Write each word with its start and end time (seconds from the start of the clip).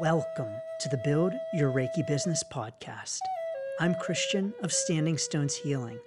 Welcome 0.00 0.54
to 0.80 0.88
the 0.88 0.96
Build 1.04 1.34
Your 1.52 1.70
Reiki 1.70 2.04
Business 2.06 2.42
podcast. 2.50 3.18
I'm 3.78 3.94
Christian 3.94 4.54
of 4.62 4.72
Standing 4.72 5.18
Stones 5.18 5.54
Healing, 5.54 5.98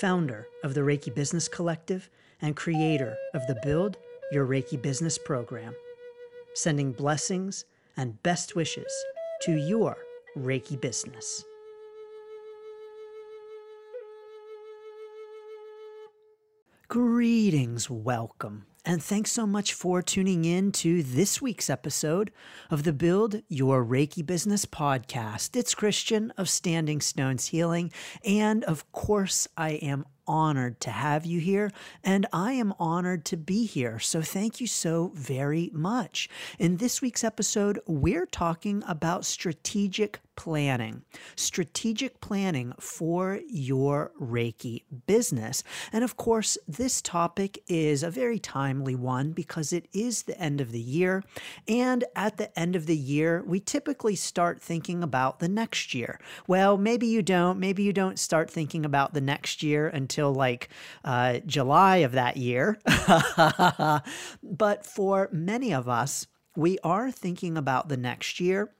founder 0.00 0.48
of 0.64 0.72
the 0.72 0.80
Reiki 0.80 1.14
Business 1.14 1.46
Collective 1.46 2.08
and 2.40 2.56
creator 2.56 3.14
of 3.34 3.46
the 3.46 3.60
Build 3.62 3.98
Your 4.32 4.46
Reiki 4.46 4.80
Business 4.80 5.18
program, 5.18 5.74
sending 6.54 6.92
blessings 6.92 7.66
and 7.98 8.20
best 8.22 8.56
wishes 8.56 8.92
to 9.42 9.52
your 9.52 9.98
Reiki 10.36 10.80
business. 10.80 11.44
Greetings, 16.88 17.90
welcome, 17.90 18.64
and 18.84 19.02
thanks 19.02 19.32
so 19.32 19.46
much 19.46 19.72
for 19.72 20.02
tuning 20.02 20.44
in 20.44 20.70
to 20.72 21.02
this 21.02 21.40
week's 21.40 21.70
episode 21.70 22.30
of 22.70 22.82
the 22.82 22.92
Build 22.92 23.40
Your 23.48 23.84
Reiki 23.84 24.24
Business 24.24 24.66
podcast. 24.66 25.56
It's 25.56 25.74
Christian 25.74 26.32
of 26.36 26.48
Standing 26.48 27.00
Stones 27.00 27.46
Healing, 27.46 27.90
and 28.24 28.62
of 28.64 28.90
course, 28.92 29.48
I 29.56 29.70
am 29.70 30.04
honored 30.26 30.80
to 30.80 30.90
have 30.90 31.24
you 31.26 31.40
here, 31.40 31.70
and 32.02 32.26
I 32.32 32.52
am 32.52 32.74
honored 32.78 33.24
to 33.26 33.36
be 33.36 33.66
here. 33.66 33.98
So, 33.98 34.22
thank 34.22 34.60
you 34.60 34.66
so 34.66 35.12
very 35.14 35.70
much. 35.72 36.28
In 36.58 36.78
this 36.78 37.02
week's 37.02 37.24
episode, 37.24 37.80
we're 37.86 38.26
talking 38.26 38.82
about 38.86 39.24
strategic 39.24 40.20
planning, 40.36 41.02
strategic 41.36 42.20
planning 42.20 42.72
for 42.78 43.40
your 43.48 44.12
Reiki 44.20 44.82
business. 45.06 45.62
And 45.92 46.02
of 46.04 46.16
course, 46.16 46.58
this 46.66 47.00
topic 47.00 47.62
is 47.68 48.02
a 48.02 48.10
very 48.10 48.38
timely 48.38 48.94
one 48.94 49.32
because 49.32 49.72
it 49.72 49.86
is 49.92 50.22
the 50.22 50.38
end 50.38 50.60
of 50.60 50.72
the 50.72 50.80
year. 50.80 51.22
And 51.68 52.04
at 52.16 52.36
the 52.36 52.56
end 52.58 52.76
of 52.76 52.86
the 52.86 52.96
year, 52.96 53.42
we 53.46 53.60
typically 53.60 54.16
start 54.16 54.60
thinking 54.60 55.02
about 55.02 55.38
the 55.38 55.48
next 55.48 55.94
year. 55.94 56.18
Well, 56.46 56.76
maybe 56.76 57.06
you 57.06 57.22
don't. 57.22 57.58
Maybe 57.58 57.82
you 57.82 57.92
don't 57.92 58.18
start 58.18 58.50
thinking 58.50 58.84
about 58.84 59.14
the 59.14 59.20
next 59.20 59.62
year 59.62 59.88
until 59.88 60.13
like 60.22 60.68
uh, 61.04 61.38
July 61.46 61.98
of 61.98 62.12
that 62.12 62.36
year. 62.36 62.78
but 64.42 64.86
for 64.86 65.28
many 65.32 65.72
of 65.72 65.88
us, 65.88 66.26
we 66.56 66.78
are 66.84 67.10
thinking 67.10 67.56
about 67.56 67.88
the 67.88 67.96
next 67.96 68.40
year 68.40 68.70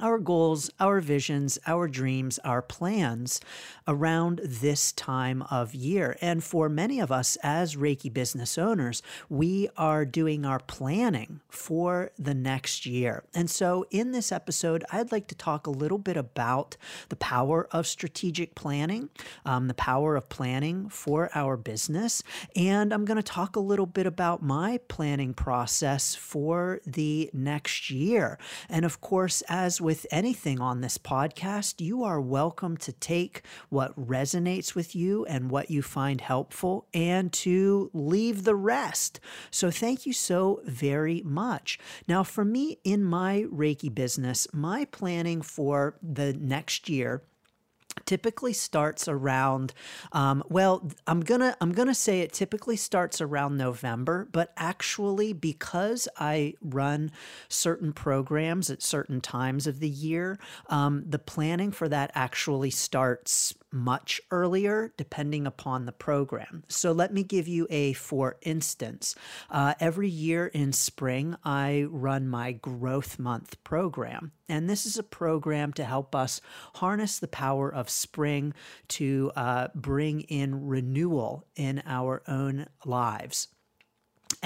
our 0.00 0.18
goals, 0.18 0.70
our 0.78 1.00
visions, 1.00 1.58
our 1.66 1.88
dreams, 1.88 2.38
our 2.44 2.62
plans 2.62 3.40
around 3.88 4.40
this 4.44 4.92
time 4.92 5.42
of 5.42 5.74
year. 5.74 6.16
And 6.20 6.42
for 6.42 6.68
many 6.68 7.00
of 7.00 7.12
us 7.12 7.36
as 7.42 7.76
Reiki 7.76 8.12
business 8.12 8.58
owners, 8.58 9.02
we 9.28 9.68
are 9.76 10.04
doing 10.04 10.44
our 10.44 10.58
planning 10.58 11.40
for 11.48 12.10
the 12.18 12.34
next 12.34 12.86
year. 12.86 13.24
And 13.34 13.50
so 13.50 13.86
in 13.90 14.12
this 14.12 14.32
episode, 14.32 14.84
I'd 14.90 15.12
like 15.12 15.28
to 15.28 15.34
talk 15.34 15.66
a 15.66 15.70
little 15.70 15.98
bit 15.98 16.16
about 16.16 16.76
the 17.08 17.16
power 17.16 17.68
of 17.70 17.86
strategic 17.86 18.54
planning, 18.54 19.10
um, 19.44 19.68
the 19.68 19.74
power 19.74 20.16
of 20.16 20.28
planning 20.28 20.88
for 20.88 21.30
our 21.34 21.56
business. 21.56 22.22
And 22.54 22.92
I'm 22.92 23.04
going 23.04 23.16
to 23.16 23.22
talk 23.22 23.56
a 23.56 23.60
little 23.60 23.86
bit 23.86 24.06
about 24.06 24.42
my 24.42 24.78
planning 24.88 25.34
process 25.34 26.14
for 26.14 26.80
the 26.86 27.30
next 27.32 27.90
year. 27.90 28.38
And 28.68 28.84
of 28.84 29.00
course, 29.00 29.42
as 29.48 29.80
with 29.86 30.04
anything 30.10 30.60
on 30.60 30.80
this 30.80 30.98
podcast, 30.98 31.80
you 31.80 32.02
are 32.02 32.20
welcome 32.20 32.76
to 32.76 32.90
take 32.90 33.42
what 33.68 33.94
resonates 33.96 34.74
with 34.74 34.96
you 34.96 35.24
and 35.26 35.48
what 35.48 35.70
you 35.70 35.80
find 35.80 36.20
helpful 36.20 36.88
and 36.92 37.32
to 37.32 37.88
leave 37.94 38.42
the 38.42 38.56
rest. 38.56 39.20
So, 39.52 39.70
thank 39.70 40.04
you 40.04 40.12
so 40.12 40.60
very 40.64 41.22
much. 41.24 41.78
Now, 42.08 42.24
for 42.24 42.44
me 42.44 42.80
in 42.82 43.04
my 43.04 43.44
Reiki 43.48 43.94
business, 43.94 44.48
my 44.52 44.86
planning 44.86 45.40
for 45.40 45.96
the 46.02 46.32
next 46.32 46.88
year 46.88 47.22
typically 48.04 48.52
starts 48.52 49.08
around 49.08 49.72
um, 50.12 50.42
well 50.48 50.88
i'm 51.06 51.20
gonna 51.20 51.56
i'm 51.60 51.72
gonna 51.72 51.94
say 51.94 52.20
it 52.20 52.32
typically 52.32 52.76
starts 52.76 53.20
around 53.20 53.56
november 53.56 54.28
but 54.32 54.52
actually 54.56 55.32
because 55.32 56.08
i 56.18 56.54
run 56.60 57.10
certain 57.48 57.92
programs 57.92 58.70
at 58.70 58.82
certain 58.82 59.20
times 59.20 59.66
of 59.66 59.80
the 59.80 59.88
year 59.88 60.38
um, 60.68 61.04
the 61.08 61.18
planning 61.18 61.72
for 61.72 61.88
that 61.88 62.10
actually 62.14 62.70
starts 62.70 63.54
much 63.76 64.20
earlier 64.30 64.92
depending 64.96 65.46
upon 65.46 65.86
the 65.86 65.92
program. 65.92 66.64
So 66.68 66.92
let 66.92 67.12
me 67.12 67.22
give 67.22 67.46
you 67.46 67.66
a 67.70 67.92
for 67.92 68.36
instance. 68.42 69.14
Uh, 69.50 69.74
every 69.78 70.08
year 70.08 70.46
in 70.46 70.72
spring, 70.72 71.36
I 71.44 71.86
run 71.88 72.28
my 72.28 72.52
Growth 72.52 73.18
Month 73.18 73.62
program. 73.64 74.32
And 74.48 74.70
this 74.70 74.86
is 74.86 74.96
a 74.96 75.02
program 75.02 75.72
to 75.74 75.84
help 75.84 76.14
us 76.14 76.40
harness 76.74 77.18
the 77.18 77.28
power 77.28 77.72
of 77.72 77.90
spring 77.90 78.54
to 78.88 79.32
uh, 79.34 79.68
bring 79.74 80.20
in 80.22 80.66
renewal 80.66 81.44
in 81.56 81.82
our 81.86 82.22
own 82.28 82.66
lives. 82.84 83.48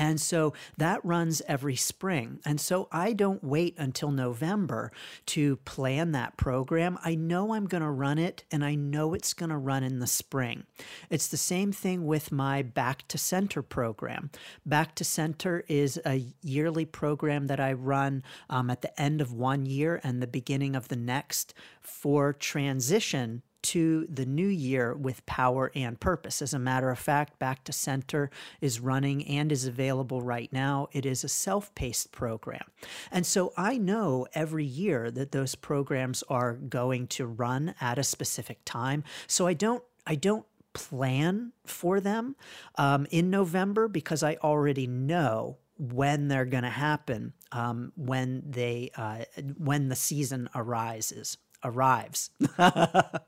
And 0.01 0.19
so 0.19 0.55
that 0.79 1.05
runs 1.05 1.43
every 1.47 1.77
spring. 1.77 2.41
And 2.47 2.59
so 2.59 2.89
I 2.91 3.13
don't 3.13 3.45
wait 3.45 3.75
until 3.77 4.11
November 4.11 4.93
to 5.27 5.57
plan 5.57 6.13
that 6.13 6.39
program. 6.39 6.99
I 7.05 7.17
know 7.17 7.53
I'm 7.53 7.67
going 7.67 7.83
to 7.83 7.91
run 7.91 8.17
it 8.17 8.45
and 8.51 8.65
I 8.65 8.77
know 8.77 9.13
it's 9.13 9.35
going 9.35 9.51
to 9.51 9.59
run 9.59 9.85
in 9.85 9.99
the 9.99 10.07
spring. 10.07 10.65
It's 11.11 11.29
the 11.29 11.37
same 11.37 11.71
thing 11.71 12.07
with 12.07 12.33
my 12.33 12.63
Back 12.63 13.09
to 13.09 13.19
Center 13.19 13.61
program. 13.61 14.31
Back 14.65 14.95
to 14.95 15.05
Center 15.05 15.65
is 15.69 16.01
a 16.07 16.25
yearly 16.41 16.87
program 16.87 17.49
that 17.49 17.61
I 17.61 17.75
run 17.75 18.23
um, 18.49 18.71
at 18.71 18.81
the 18.81 18.99
end 18.99 19.21
of 19.21 19.35
one 19.35 19.67
year 19.67 20.01
and 20.03 20.23
the 20.23 20.27
beginning 20.27 20.75
of 20.75 20.89
the 20.89 20.97
next 20.97 21.53
for 21.83 22.33
transition 22.33 23.43
to 23.63 24.07
the 24.09 24.27
new 24.27 24.47
year 24.47 24.95
with 24.95 25.25
power 25.27 25.71
and 25.75 25.99
purpose. 25.99 26.43
As 26.43 26.55
a 26.55 26.59
matter 26.59 26.91
of 26.91 26.99
fact, 26.99 27.39
Back 27.39 27.65
to 27.65 27.73
Center 27.73 28.31
is 28.61 28.81
running 28.81 29.27
and 29.27 29.53
is 29.53 29.67
available 29.67 30.23
right 30.23 30.53
now. 30.53 30.89
It 30.93 31.07
is 31.07 31.25
a 31.25 31.29
self 31.29 31.75
paced 31.75 32.13
program. 32.13 32.65
And 33.11 33.27
so 33.27 33.53
I 33.57 33.79
know 33.79 34.27
every 34.35 34.65
year 34.65 35.11
that 35.11 35.33
those 35.33 35.55
programs 35.55 36.23
are 36.29 36.55
going 36.55 37.07
to 37.09 37.27
run 37.27 37.75
at 37.81 37.99
a 37.99 38.03
specific 38.03 38.61
time. 38.65 39.05
So 39.27 39.47
I 39.47 39.55
don't, 39.55 39.83
I 40.07 40.15
don't 40.15 40.47
plan 40.73 41.53
for 41.65 42.01
them 42.01 42.37
um, 42.77 43.07
in 43.11 43.31
November 43.31 43.89
because 43.89 44.23
I 44.23 44.37
already 44.37 44.87
know 44.87 45.59
when 45.79 46.29
they're 46.29 46.45
going 46.45 46.63
to 46.63 46.69
happen 46.69 47.33
um, 47.53 47.93
when 47.97 48.43
they 48.47 48.91
uh, 48.97 49.25
when 49.57 49.89
the 49.89 49.97
season 49.97 50.49
arises 50.55 51.39
arrives 51.65 52.31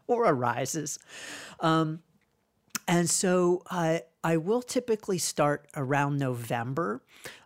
or 0.06 0.24
arises. 0.26 0.98
Um, 1.60 2.00
and 2.88 3.08
so 3.08 3.62
I, 3.70 4.02
I 4.24 4.36
will 4.36 4.62
typically 4.62 5.18
start 5.18 5.68
around 5.76 6.18
November, 6.18 7.02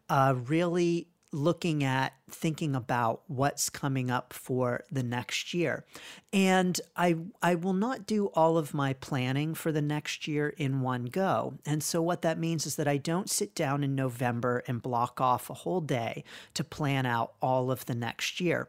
uh, 0.08 0.34
really 0.36 1.08
looking 1.32 1.84
at 1.84 2.14
thinking 2.30 2.74
about 2.74 3.20
what's 3.26 3.68
coming 3.68 4.10
up 4.10 4.32
for 4.32 4.84
the 4.90 5.02
next 5.02 5.52
year. 5.52 5.84
And 6.32 6.80
I 6.96 7.16
I 7.42 7.54
will 7.54 7.74
not 7.74 8.06
do 8.06 8.26
all 8.28 8.56
of 8.56 8.72
my 8.72 8.94
planning 8.94 9.54
for 9.54 9.70
the 9.70 9.82
next 9.82 10.26
year 10.26 10.48
in 10.48 10.80
one 10.80 11.06
go. 11.06 11.54
And 11.66 11.82
so 11.82 12.00
what 12.00 12.22
that 12.22 12.38
means 12.38 12.64
is 12.64 12.76
that 12.76 12.88
I 12.88 12.96
don't 12.96 13.28
sit 13.28 13.54
down 13.54 13.84
in 13.84 13.94
November 13.94 14.62
and 14.66 14.82
block 14.82 15.20
off 15.20 15.50
a 15.50 15.54
whole 15.54 15.80
day 15.80 16.24
to 16.54 16.64
plan 16.64 17.06
out 17.06 17.34
all 17.42 17.70
of 17.70 17.86
the 17.86 17.94
next 17.94 18.40
year. 18.40 18.68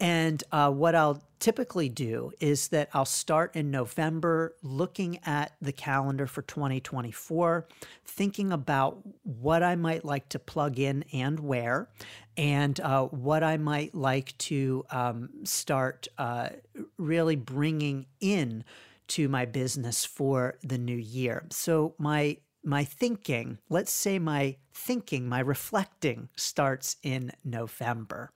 And 0.00 0.42
uh, 0.50 0.70
what 0.70 0.94
I'll 0.94 1.22
typically 1.38 1.88
do 1.88 2.32
is 2.40 2.68
that 2.68 2.88
I'll 2.94 3.04
start 3.04 3.54
in 3.54 3.70
November 3.70 4.56
looking 4.62 5.20
at 5.24 5.52
the 5.60 5.72
calendar 5.72 6.26
for 6.26 6.42
2024, 6.42 7.66
thinking 8.04 8.52
about 8.52 8.98
what 9.22 9.62
I 9.62 9.76
might 9.76 10.04
like 10.04 10.28
to 10.30 10.38
plug 10.38 10.78
in 10.78 11.04
and 11.12 11.38
where, 11.38 11.88
and 12.36 12.78
uh, 12.80 13.04
what 13.06 13.42
I 13.42 13.56
might 13.56 13.94
like 13.94 14.36
to 14.38 14.84
um, 14.90 15.28
start 15.44 16.08
uh, 16.18 16.48
really 16.96 17.36
bringing 17.36 18.06
in 18.20 18.64
to 19.06 19.28
my 19.28 19.44
business 19.44 20.04
for 20.04 20.58
the 20.62 20.78
new 20.78 20.96
year. 20.96 21.46
So 21.50 21.94
my 21.98 22.38
my 22.66 22.82
thinking, 22.82 23.58
let's 23.68 23.92
say 23.92 24.18
my 24.18 24.56
thinking, 24.72 25.28
my 25.28 25.40
reflecting 25.40 26.30
starts 26.34 26.96
in 27.02 27.30
November. 27.44 28.32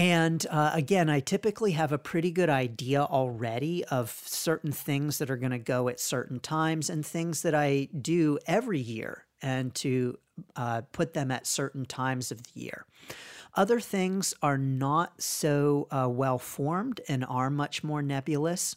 And 0.00 0.46
uh, 0.48 0.70
again, 0.72 1.10
I 1.10 1.20
typically 1.20 1.72
have 1.72 1.92
a 1.92 1.98
pretty 1.98 2.30
good 2.30 2.48
idea 2.48 3.02
already 3.02 3.84
of 3.84 4.10
certain 4.24 4.72
things 4.72 5.18
that 5.18 5.30
are 5.30 5.36
going 5.36 5.50
to 5.50 5.58
go 5.58 5.88
at 5.90 6.00
certain 6.00 6.40
times 6.40 6.88
and 6.88 7.04
things 7.04 7.42
that 7.42 7.54
I 7.54 7.90
do 8.00 8.38
every 8.46 8.80
year 8.80 9.26
and 9.42 9.74
to 9.74 10.18
uh, 10.56 10.80
put 10.92 11.12
them 11.12 11.30
at 11.30 11.46
certain 11.46 11.84
times 11.84 12.30
of 12.30 12.42
the 12.42 12.60
year. 12.60 12.86
Other 13.54 13.78
things 13.78 14.32
are 14.42 14.56
not 14.56 15.20
so 15.20 15.86
uh, 15.90 16.08
well 16.08 16.38
formed 16.38 17.02
and 17.06 17.22
are 17.26 17.50
much 17.50 17.84
more 17.84 18.00
nebulous. 18.00 18.76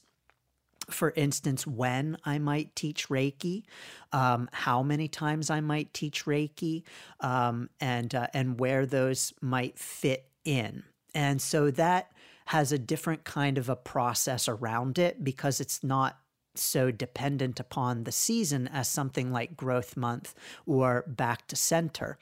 for 0.89 1.13
instance, 1.15 1.65
when 1.65 2.17
I 2.25 2.39
might 2.39 2.75
teach 2.75 3.07
Reiki, 3.07 3.63
um, 4.11 4.49
how 4.51 4.83
many 4.83 5.07
times 5.07 5.49
I 5.49 5.61
might 5.61 5.93
teach 5.93 6.25
Reiki, 6.25 6.83
um, 7.21 7.69
and 7.79 8.13
uh, 8.13 8.27
and 8.33 8.59
where 8.59 8.85
those 8.85 9.33
might 9.39 9.79
fit 9.79 10.27
in. 10.43 10.83
And 11.13 11.42
so 11.42 11.71
that 11.71 12.12
has 12.48 12.71
a 12.71 12.80
different 12.80 13.24
kind 13.24 13.57
of 13.57 13.69
a 13.69 13.75
process 13.75 14.48
around 14.48 15.00
it 15.00 15.24
because 15.24 15.62
it's 15.62 15.83
not 15.83 16.19
so 16.56 16.92
dependent 16.92 17.60
upon 17.60 18.04
the 18.04 18.12
season 18.12 18.68
as 18.68 18.88
something 18.88 19.31
like 19.31 19.57
growth 19.57 19.98
month 19.98 20.36
or 20.65 21.04
back 21.07 21.48
to 21.48 21.56
center. 21.56 22.18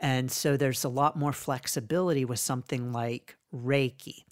And 0.00 0.30
so 0.30 0.56
there's 0.56 0.84
a 0.84 0.88
lot 0.88 1.16
more 1.16 1.32
flexibility 1.32 2.24
with 2.24 2.40
something 2.40 2.92
like 2.92 3.36
Reiki. 3.54 4.24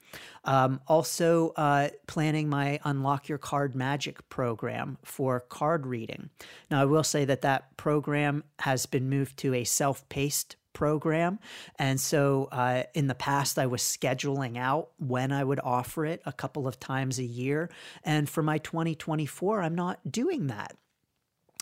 Um, 0.44 0.80
also, 0.86 1.50
uh, 1.56 1.88
planning 2.06 2.48
my 2.48 2.78
Unlock 2.84 3.28
Your 3.28 3.38
Card 3.38 3.74
Magic 3.74 4.28
program 4.28 4.98
for 5.04 5.40
card 5.40 5.86
reading. 5.86 6.30
Now, 6.70 6.82
I 6.82 6.84
will 6.84 7.02
say 7.02 7.24
that 7.24 7.42
that 7.42 7.76
program 7.76 8.44
has 8.60 8.86
been 8.86 9.08
moved 9.08 9.36
to 9.38 9.54
a 9.54 9.64
self 9.64 10.08
paced 10.08 10.56
program. 10.74 11.38
And 11.78 11.98
so 11.98 12.48
uh, 12.52 12.82
in 12.92 13.06
the 13.06 13.14
past, 13.14 13.58
I 13.58 13.66
was 13.66 13.80
scheduling 13.80 14.58
out 14.58 14.90
when 14.98 15.32
I 15.32 15.42
would 15.42 15.60
offer 15.60 16.04
it 16.04 16.20
a 16.26 16.32
couple 16.32 16.68
of 16.68 16.78
times 16.78 17.18
a 17.18 17.24
year. 17.24 17.70
And 18.04 18.28
for 18.28 18.42
my 18.42 18.58
2024, 18.58 19.62
I'm 19.62 19.74
not 19.74 20.12
doing 20.12 20.48
that. 20.48 20.76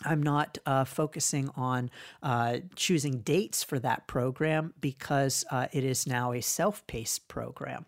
I'm 0.05 0.21
not 0.21 0.57
uh, 0.65 0.83
focusing 0.83 1.49
on 1.55 1.89
uh, 2.21 2.57
choosing 2.75 3.19
dates 3.19 3.63
for 3.63 3.79
that 3.79 4.07
program 4.07 4.73
because 4.81 5.45
uh, 5.49 5.67
it 5.71 5.85
is 5.85 6.05
now 6.05 6.33
a 6.33 6.41
self 6.41 6.85
paced 6.87 7.27
program. 7.27 7.85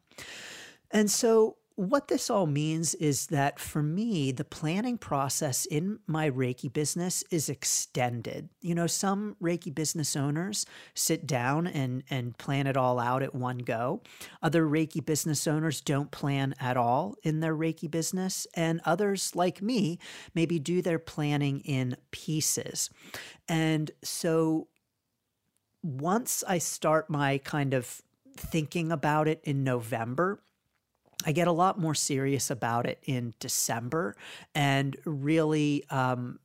And 0.92 1.12
so 1.12 1.58
what 1.78 2.08
this 2.08 2.30
all 2.30 2.46
means 2.46 2.96
is 2.96 3.28
that 3.28 3.60
for 3.60 3.84
me, 3.84 4.32
the 4.32 4.46
planning 4.46 4.98
process 4.98 5.66
in 5.66 6.00
my 6.08 6.30
Reiki 6.30 6.72
business 6.72 7.22
is 7.30 7.50
extended. 7.50 8.50
You 8.62 8.76
know, 8.76 8.88
some 8.88 9.36
Reiki 9.42 9.76
business 9.76 10.16
owners 10.16 10.66
sit 10.94 11.28
down 11.28 11.68
and, 11.68 12.04
and 12.10 12.38
plan 12.38 12.68
it 12.68 12.78
all 12.78 12.98
out 12.98 13.24
at 13.24 13.36
one 13.36 13.58
go. 13.58 14.02
Other 14.42 14.66
Reiki 14.66 15.06
business 15.06 15.48
owners 15.48 15.82
don't 15.82 16.12
plan 16.12 16.56
at 16.62 16.78
all 16.78 17.16
in 17.24 17.42
their 17.42 17.56
Reiki 17.56 17.92
business. 17.92 18.48
And 18.56 18.80
others, 18.86 19.36
like 19.36 19.62
me, 19.62 20.00
maybe 20.34 20.60
do 20.60 20.82
their 20.82 21.00
planning 21.00 21.60
in 21.60 21.98
pieces. 22.12 22.90
And 23.50 23.92
so 24.02 24.70
once 25.84 26.42
I 26.48 26.58
start 26.58 27.10
my 27.10 27.38
kind 27.40 27.74
of 27.74 28.02
thinking 28.38 28.94
about 28.94 29.28
it 29.28 29.42
in 29.44 29.66
November, 29.66 30.42
I 31.26 31.32
get 31.32 31.48
a 31.48 31.52
lot 31.52 31.80
more 31.80 31.96
serious 31.96 32.50
about 32.50 32.86
it 32.86 33.00
in 33.04 33.34
December 33.40 34.16
and 34.54 34.96
really 35.06 35.84
um, 35.90 36.40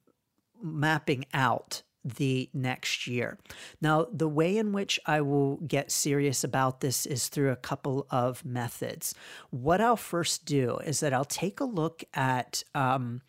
mapping 0.62 1.26
out 1.34 1.82
the 2.04 2.48
next 2.54 3.06
year. 3.06 3.38
Now, 3.80 4.06
the 4.10 4.28
way 4.28 4.56
in 4.56 4.72
which 4.72 4.98
I 5.04 5.20
will 5.20 5.56
get 5.56 5.90
serious 5.90 6.42
about 6.42 6.80
this 6.80 7.04
is 7.04 7.28
through 7.28 7.50
a 7.50 7.56
couple 7.56 8.06
of 8.10 8.44
methods. 8.44 9.14
What 9.50 9.80
I'll 9.80 9.96
first 9.96 10.46
do 10.46 10.78
is 10.78 11.00
that 11.00 11.12
I'll 11.12 11.24
take 11.26 11.60
a 11.60 11.64
look 11.64 12.02
at 12.14 12.64
um, 12.74 13.20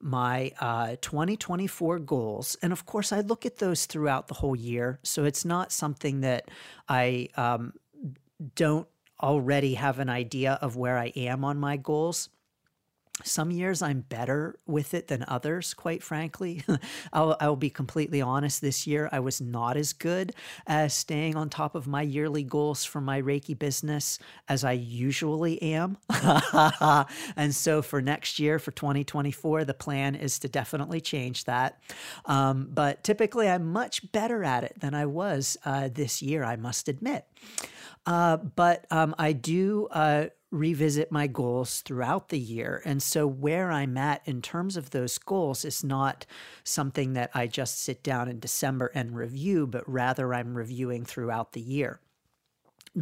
my 0.00 0.52
uh, 0.60 0.96
2024 1.00 2.00
goals. 2.00 2.56
And 2.62 2.72
of 2.72 2.84
course, 2.84 3.12
I 3.12 3.20
look 3.20 3.46
at 3.46 3.58
those 3.58 3.86
throughout 3.86 4.28
the 4.28 4.34
whole 4.34 4.56
year. 4.56 4.98
So 5.02 5.24
it's 5.24 5.44
not 5.44 5.72
something 5.72 6.20
that 6.20 6.50
I 6.88 7.28
um, 7.36 7.72
don't 8.54 8.88
already 9.20 9.74
have 9.74 9.98
an 9.98 10.08
idea 10.08 10.58
of 10.62 10.76
where 10.76 10.98
I 10.98 11.12
am 11.16 11.44
on 11.44 11.58
my 11.58 11.76
goals. 11.76 12.28
Some 13.24 13.50
years 13.50 13.82
I'm 13.82 14.02
better 14.02 14.58
with 14.66 14.94
it 14.94 15.08
than 15.08 15.24
others, 15.26 15.74
quite 15.74 16.02
frankly. 16.02 16.62
I'll, 17.12 17.36
I'll, 17.40 17.56
be 17.56 17.70
completely 17.70 18.22
honest. 18.22 18.60
This 18.60 18.86
year 18.86 19.08
I 19.10 19.18
was 19.18 19.40
not 19.40 19.76
as 19.76 19.92
good 19.92 20.32
as 20.66 20.94
staying 20.94 21.34
on 21.36 21.50
top 21.50 21.74
of 21.74 21.88
my 21.88 22.02
yearly 22.02 22.44
goals 22.44 22.84
for 22.84 23.00
my 23.00 23.20
Reiki 23.20 23.58
business 23.58 24.20
as 24.48 24.62
I 24.62 24.72
usually 24.72 25.60
am. 25.60 25.98
and 27.36 27.54
so 27.54 27.82
for 27.82 28.00
next 28.00 28.38
year, 28.38 28.60
for 28.60 28.70
2024, 28.70 29.64
the 29.64 29.74
plan 29.74 30.14
is 30.14 30.38
to 30.40 30.48
definitely 30.48 31.00
change 31.00 31.44
that. 31.44 31.82
Um, 32.26 32.68
but 32.72 33.02
typically 33.02 33.48
I'm 33.48 33.72
much 33.72 34.12
better 34.12 34.44
at 34.44 34.62
it 34.62 34.78
than 34.78 34.94
I 34.94 35.06
was 35.06 35.56
uh, 35.64 35.88
this 35.92 36.22
year, 36.22 36.44
I 36.44 36.54
must 36.54 36.88
admit. 36.88 37.24
Uh, 38.06 38.36
but 38.36 38.86
um, 38.90 39.14
I 39.18 39.32
do 39.32 39.88
uh, 39.90 40.26
revisit 40.50 41.12
my 41.12 41.26
goals 41.26 41.80
throughout 41.82 42.28
the 42.28 42.38
year. 42.38 42.82
And 42.84 43.02
so, 43.02 43.26
where 43.26 43.70
I'm 43.70 43.96
at 43.96 44.22
in 44.26 44.42
terms 44.42 44.76
of 44.76 44.90
those 44.90 45.18
goals 45.18 45.64
is 45.64 45.84
not 45.84 46.26
something 46.64 47.12
that 47.14 47.30
I 47.34 47.46
just 47.46 47.82
sit 47.82 48.02
down 48.02 48.28
in 48.28 48.40
December 48.40 48.90
and 48.94 49.16
review, 49.16 49.66
but 49.66 49.88
rather 49.88 50.34
I'm 50.34 50.54
reviewing 50.54 51.04
throughout 51.04 51.52
the 51.52 51.60
year 51.60 52.00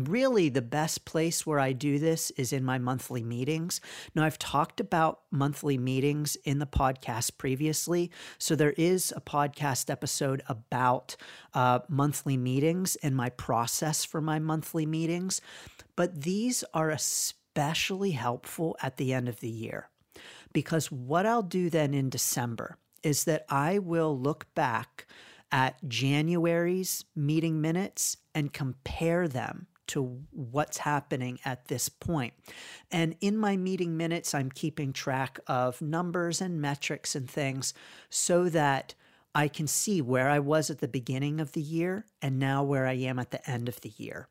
really 0.05 0.49
the 0.49 0.63
best 0.63 1.05
place 1.05 1.47
where 1.47 1.59
I 1.59 1.73
do 1.73 1.99
this 1.99 2.31
is 2.33 2.53
in 2.53 2.65
my 2.65 2.79
monthly 2.79 3.23
meetings. 3.23 3.81
Now, 4.15 4.25
I've 4.25 4.39
talked 4.39 4.81
about 4.81 5.21
monthly 5.31 5.79
meetings 5.79 6.37
in 6.45 6.59
the 6.59 6.67
podcast 6.67 7.39
previously. 7.39 8.11
So, 8.39 8.55
there 8.55 8.75
is 8.77 9.13
a 9.17 9.21
podcast 9.21 9.91
episode 9.91 10.43
about 10.49 11.17
uh, 11.55 11.81
monthly 11.89 12.37
meetings 12.37 12.97
and 12.97 13.17
my 13.17 13.31
process 13.31 14.05
for 14.05 14.21
my 14.21 14.39
monthly 14.39 14.87
meetings. 14.87 15.41
But 15.97 16.23
these 16.23 16.63
are 16.75 16.91
especially 16.91 18.13
helpful 18.13 18.77
at 18.83 18.97
the 18.97 19.13
end 19.13 19.29
of 19.29 19.41
the 19.41 19.49
year 19.49 19.89
because 20.53 20.91
what 20.91 21.27
I'll 21.27 21.43
do 21.43 21.71
then 21.71 21.95
in 21.95 22.11
December 22.11 22.79
is 23.03 23.25
that 23.25 23.45
I 23.49 23.79
will 23.79 24.19
look 24.19 24.47
back 24.55 25.07
at 25.53 25.87
January's 25.87 27.05
meeting 27.15 27.61
minutes 27.61 28.17
and 28.35 28.53
compare 28.53 29.29
them 29.29 29.67
to 29.89 30.21
what's 30.31 30.79
happening 30.79 31.39
at 31.45 31.69
this 31.69 31.89
point. 31.89 32.35
And 32.91 33.17
in 33.21 33.37
my 33.37 33.57
meeting 33.57 33.97
minutes, 33.97 34.35
I'm 34.35 34.51
keeping 34.51 34.93
track 34.93 35.39
of 35.47 35.81
numbers 35.81 36.41
and 36.41 36.61
metrics 36.61 37.15
and 37.15 37.29
things 37.29 37.75
so 38.11 38.49
that 38.49 38.95
I 39.35 39.49
can 39.49 39.67
see 39.67 40.01
where 40.01 40.31
I 40.31 40.39
was 40.39 40.71
at 40.71 40.79
the 40.79 40.89
beginning 40.89 41.41
of 41.41 41.53
the 41.53 41.61
year 41.61 42.07
and 42.23 42.39
now 42.39 42.63
where 42.63 42.87
I 42.87 42.95
am 42.95 43.19
at 43.19 43.31
the 43.31 43.51
end 43.51 43.69
of 43.69 43.81
the 43.83 43.93
year. 43.97 44.29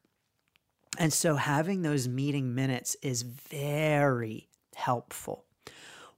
And 0.97 1.13
so 1.13 1.35
having 1.35 1.81
those 1.81 2.07
meeting 2.07 2.55
minutes 2.55 2.95
is 3.01 3.21
very 3.21 4.49
helpful. 4.75 5.45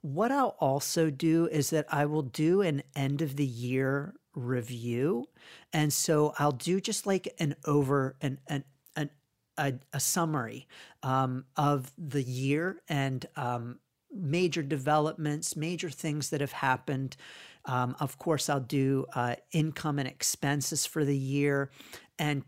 What 0.01 0.31
I'll 0.31 0.55
also 0.59 1.09
do 1.09 1.47
is 1.47 1.71
that 1.71 1.85
I 1.91 2.05
will 2.05 2.21
do 2.21 2.61
an 2.61 2.83
end 2.95 3.21
of 3.21 3.35
the 3.35 3.45
year 3.45 4.13
review. 4.35 5.27
And 5.73 5.91
so 5.91 6.33
I'll 6.37 6.51
do 6.51 6.79
just 6.79 7.05
like 7.05 7.33
an 7.39 7.55
over 7.65 8.15
an, 8.21 8.39
an 8.47 8.63
a, 9.57 9.73
a 9.93 9.99
summary 9.99 10.67
um, 11.03 11.45
of 11.55 11.91
the 11.97 12.23
year 12.23 12.81
and 12.87 13.25
um, 13.35 13.79
major 14.13 14.63
developments, 14.63 15.55
major 15.55 15.89
things 15.89 16.29
that 16.29 16.41
have 16.41 16.51
happened. 16.51 17.15
Um, 17.65 17.95
of 17.99 18.17
course, 18.17 18.49
I'll 18.49 18.59
do 18.59 19.05
uh, 19.13 19.35
income 19.51 19.99
and 19.99 20.07
expenses 20.07 20.85
for 20.85 21.03
the 21.03 21.17
year. 21.17 21.69
And 22.17 22.43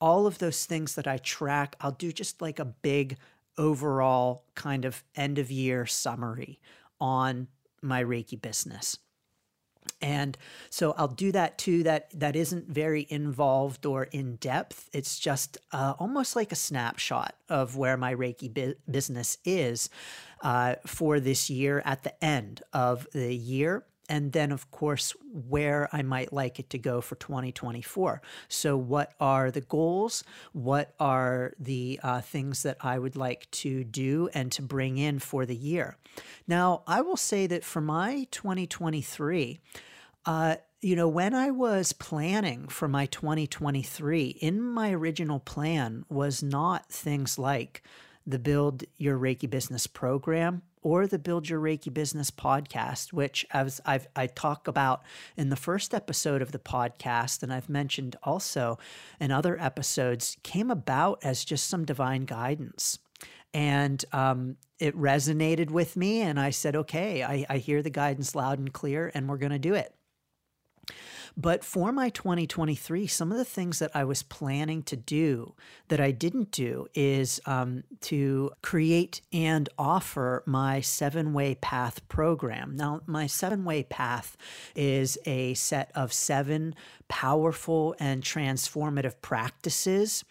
all 0.00 0.26
of 0.26 0.38
those 0.38 0.64
things 0.64 0.94
that 0.94 1.06
I 1.06 1.18
track, 1.18 1.76
I'll 1.80 1.92
do 1.92 2.12
just 2.12 2.40
like 2.40 2.58
a 2.58 2.64
big 2.64 3.18
overall 3.58 4.44
kind 4.54 4.84
of 4.84 5.04
end 5.14 5.38
of 5.38 5.50
year 5.50 5.86
summary 5.86 6.60
on 7.00 7.48
my 7.82 8.02
Reiki 8.02 8.40
business. 8.40 8.98
And 10.02 10.36
so 10.70 10.94
I'll 10.96 11.08
do 11.08 11.32
that 11.32 11.58
too. 11.58 11.82
That 11.82 12.10
that 12.18 12.36
isn't 12.36 12.68
very 12.68 13.06
involved 13.10 13.84
or 13.84 14.04
in 14.04 14.36
depth. 14.36 14.88
It's 14.92 15.18
just 15.18 15.58
uh, 15.72 15.94
almost 15.98 16.36
like 16.36 16.52
a 16.52 16.56
snapshot 16.56 17.34
of 17.48 17.76
where 17.76 17.96
my 17.96 18.14
Reiki 18.14 18.52
bu- 18.52 18.74
business 18.90 19.38
is 19.44 19.90
uh, 20.42 20.76
for 20.86 21.20
this 21.20 21.50
year 21.50 21.82
at 21.84 22.02
the 22.02 22.24
end 22.24 22.62
of 22.72 23.06
the 23.12 23.34
year 23.34 23.84
and 24.10 24.32
then 24.32 24.50
of 24.50 24.70
course 24.72 25.14
where 25.32 25.88
I 25.92 26.02
might 26.02 26.32
like 26.32 26.58
it 26.58 26.68
to 26.70 26.78
go 26.78 27.00
for 27.00 27.14
2024. 27.14 28.20
So, 28.48 28.76
what 28.76 29.14
are 29.20 29.50
the 29.50 29.60
goals? 29.60 30.24
What 30.52 30.92
are 30.98 31.54
the 31.58 32.00
uh, 32.02 32.20
things 32.20 32.64
that 32.64 32.76
I 32.80 32.98
would 32.98 33.16
like 33.16 33.48
to 33.52 33.84
do 33.84 34.28
and 34.34 34.50
to 34.52 34.62
bring 34.62 34.98
in 34.98 35.20
for 35.20 35.46
the 35.46 35.56
year? 35.56 35.96
Now, 36.48 36.82
I 36.86 37.00
will 37.00 37.16
say 37.16 37.46
that 37.46 37.64
for 37.64 37.80
my 37.80 38.26
2023, 38.32 39.60
uh, 40.26 40.56
you 40.82 40.96
know, 40.96 41.08
when 41.08 41.34
I 41.34 41.50
was 41.50 41.92
planning 41.92 42.66
for 42.66 42.88
my 42.88 43.06
2023, 43.06 44.28
in 44.40 44.60
my 44.60 44.92
original 44.92 45.38
plan 45.38 46.04
was 46.08 46.42
not 46.42 46.90
things 46.90 47.38
like 47.38 47.82
the 48.26 48.38
Build 48.38 48.84
Your 48.96 49.18
Reiki 49.18 49.48
Business 49.48 49.86
program 49.86 50.62
or 50.82 51.06
the 51.06 51.18
Build 51.18 51.48
Your 51.48 51.60
Reiki 51.60 51.92
Business 51.92 52.30
podcast, 52.30 53.12
which 53.12 53.44
as 53.52 53.80
I've 53.84 54.08
I 54.16 54.26
talk 54.26 54.66
about 54.66 55.02
in 55.36 55.50
the 55.50 55.56
first 55.56 55.94
episode 55.94 56.42
of 56.42 56.52
the 56.52 56.58
podcast, 56.58 57.42
and 57.42 57.52
I've 57.52 57.68
mentioned 57.68 58.16
also 58.22 58.78
in 59.18 59.30
other 59.30 59.60
episodes, 59.60 60.36
came 60.42 60.70
about 60.70 61.18
as 61.22 61.44
just 61.44 61.68
some 61.68 61.84
divine 61.84 62.24
guidance. 62.24 62.98
And 63.52 64.04
um, 64.12 64.56
it 64.78 64.96
resonated 64.96 65.70
with 65.70 65.96
me. 65.96 66.20
And 66.20 66.38
I 66.38 66.50
said, 66.50 66.76
okay, 66.76 67.24
I, 67.24 67.44
I 67.50 67.58
hear 67.58 67.82
the 67.82 67.90
guidance 67.90 68.34
loud 68.34 68.58
and 68.58 68.72
clear, 68.72 69.10
and 69.12 69.28
we're 69.28 69.38
going 69.38 69.52
to 69.52 69.58
do 69.58 69.74
it. 69.74 69.94
But 71.36 71.64
for 71.64 71.92
my 71.92 72.08
2023, 72.10 73.06
some 73.06 73.32
of 73.32 73.38
the 73.38 73.44
things 73.44 73.78
that 73.78 73.90
I 73.94 74.04
was 74.04 74.22
planning 74.22 74.82
to 74.84 74.96
do 74.96 75.54
that 75.88 76.00
I 76.00 76.10
didn't 76.10 76.50
do 76.50 76.86
is 76.94 77.40
um, 77.46 77.84
to 78.02 78.50
create 78.62 79.20
and 79.32 79.68
offer 79.78 80.42
my 80.46 80.80
seven 80.80 81.32
way 81.32 81.54
path 81.54 82.06
program. 82.08 82.76
Now, 82.76 83.00
my 83.06 83.26
seven 83.26 83.64
way 83.64 83.82
path 83.82 84.36
is 84.74 85.18
a 85.26 85.54
set 85.54 85.90
of 85.94 86.12
seven 86.12 86.74
powerful 87.08 87.96
and 87.98 88.22
transformative 88.22 89.14
practices 89.20 90.24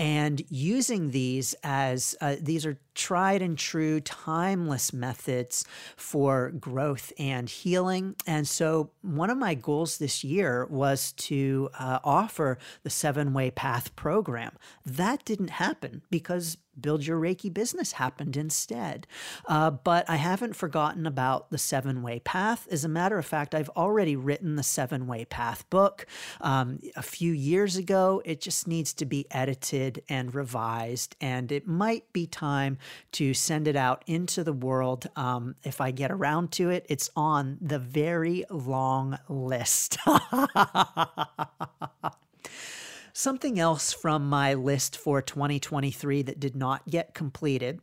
and 0.00 0.42
using 0.48 1.10
these 1.10 1.54
as 1.62 2.16
uh, 2.22 2.34
these 2.40 2.64
are 2.64 2.78
tried 2.94 3.42
and 3.42 3.58
true 3.58 4.00
timeless 4.00 4.94
methods 4.94 5.66
for 5.94 6.52
growth 6.52 7.12
and 7.18 7.50
healing. 7.50 8.16
And 8.26 8.48
so 8.48 8.92
one 9.02 9.28
of 9.28 9.36
my 9.36 9.52
goals 9.52 9.98
this 9.98 10.24
year 10.24 10.64
was 10.70 11.12
to 11.12 11.68
uh, 11.78 11.98
offer 12.02 12.56
the 12.82 12.88
seven 12.88 13.34
way 13.34 13.50
path 13.50 13.94
program. 13.94 14.56
That 14.86 15.22
didn't 15.26 15.50
happen 15.50 16.00
because 16.10 16.56
Build 16.78 17.06
Your 17.06 17.20
Reiki 17.20 17.52
Business 17.52 17.92
happened 17.92 18.36
instead. 18.36 19.06
Uh, 19.46 19.70
but 19.70 20.08
I 20.08 20.16
haven't 20.16 20.56
forgotten 20.56 21.06
about 21.06 21.50
the 21.50 21.58
seven 21.58 22.02
way 22.02 22.20
path. 22.20 22.66
As 22.70 22.84
a 22.84 22.88
matter 22.88 23.18
of 23.18 23.26
fact, 23.26 23.54
I've 23.54 23.68
already 23.70 24.16
written 24.16 24.56
the 24.56 24.62
seven 24.62 25.06
way 25.06 25.24
path 25.24 25.68
book 25.70 26.06
um, 26.40 26.80
a 26.96 27.02
few 27.02 27.32
years 27.32 27.76
ago. 27.76 28.22
It 28.24 28.40
just 28.40 28.66
needs 28.66 28.92
to 28.94 29.04
be 29.04 29.26
edited 29.30 30.02
and 30.08 30.34
revised, 30.34 31.16
and 31.20 31.50
it 31.52 31.66
might 31.66 32.12
be 32.12 32.26
time 32.26 32.78
to 33.12 33.34
send 33.34 33.68
it 33.68 33.76
out 33.76 34.02
into 34.06 34.44
the 34.44 34.52
world. 34.52 35.06
Um, 35.16 35.56
if 35.62 35.80
I 35.80 35.90
get 35.90 36.10
around 36.10 36.52
to 36.52 36.70
it, 36.70 36.86
it's 36.88 37.10
on 37.16 37.58
the 37.60 37.78
very 37.78 38.44
long 38.50 39.18
list. 39.28 39.98
Something 43.12 43.58
else 43.58 43.92
from 43.92 44.28
my 44.28 44.54
list 44.54 44.96
for 44.96 45.20
2023 45.20 46.22
that 46.22 46.40
did 46.40 46.54
not 46.54 46.86
get 46.86 47.14
completed 47.14 47.80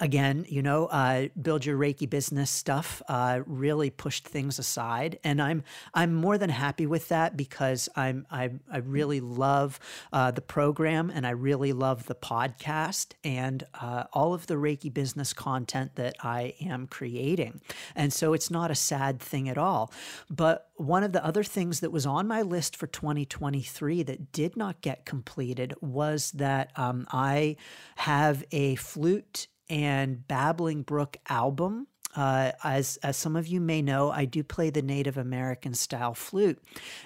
again, 0.00 0.44
you 0.48 0.62
know, 0.62 0.86
uh, 0.86 1.28
build 1.40 1.64
your 1.64 1.78
Reiki 1.78 2.08
business 2.08 2.50
stuff 2.50 3.02
uh, 3.08 3.40
really 3.46 3.90
pushed 3.90 4.26
things 4.26 4.58
aside, 4.58 5.18
and 5.24 5.40
I'm 5.40 5.62
I'm 5.94 6.14
more 6.14 6.38
than 6.38 6.50
happy 6.50 6.86
with 6.86 7.08
that 7.08 7.36
because 7.36 7.88
I'm 7.96 8.26
I 8.30 8.50
I 8.70 8.78
really 8.78 9.20
love 9.20 9.78
uh, 10.12 10.30
the 10.30 10.40
program 10.40 11.10
and 11.10 11.26
I 11.26 11.30
really 11.30 11.72
love 11.72 12.06
the 12.06 12.14
podcast 12.14 13.12
and 13.24 13.64
uh, 13.74 14.04
all 14.12 14.34
of 14.34 14.46
the 14.46 14.54
Reiki 14.54 14.92
business 14.92 15.32
content 15.32 15.96
that 15.96 16.16
I 16.22 16.54
am 16.60 16.86
creating, 16.86 17.60
and 17.94 18.12
so 18.12 18.32
it's 18.32 18.50
not 18.50 18.70
a 18.70 18.76
sad 18.76 19.20
thing 19.20 19.48
at 19.48 19.58
all. 19.58 19.92
But 20.30 20.68
one 20.76 21.02
of 21.02 21.12
the 21.12 21.24
other 21.24 21.42
things 21.42 21.80
that 21.80 21.90
was 21.90 22.04
on 22.06 22.26
my 22.26 22.42
list 22.42 22.76
for 22.76 22.86
2023 22.86 24.02
that 24.02 24.32
did 24.32 24.56
not 24.56 24.80
get 24.82 25.06
completed 25.06 25.74
was 25.80 26.32
that 26.32 26.70
um, 26.76 27.06
I 27.10 27.56
have 27.96 28.44
a 28.52 28.74
flute 28.76 29.46
and 29.68 30.26
Babbling 30.26 30.82
Brook 30.82 31.16
album. 31.28 31.88
Uh, 32.14 32.52
as 32.64 32.96
as 33.02 33.16
some 33.16 33.36
of 33.36 33.46
you 33.46 33.60
may 33.60 33.82
know, 33.82 34.10
I 34.10 34.24
do 34.24 34.42
play 34.42 34.70
the 34.70 34.80
Native 34.80 35.18
American 35.18 35.74
style 35.74 36.14
flute, 36.14 36.58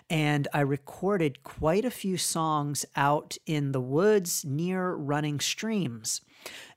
and 0.09 0.47
I 0.55 0.61
recorded 0.61 1.43
quite 1.43 1.85
a 1.85 1.91
few 1.91 2.17
songs 2.17 2.87
out 2.95 3.37
in 3.45 3.73
the 3.73 3.81
woods 3.81 4.45
near 4.45 4.93
running 4.93 5.41
streams. 5.41 6.21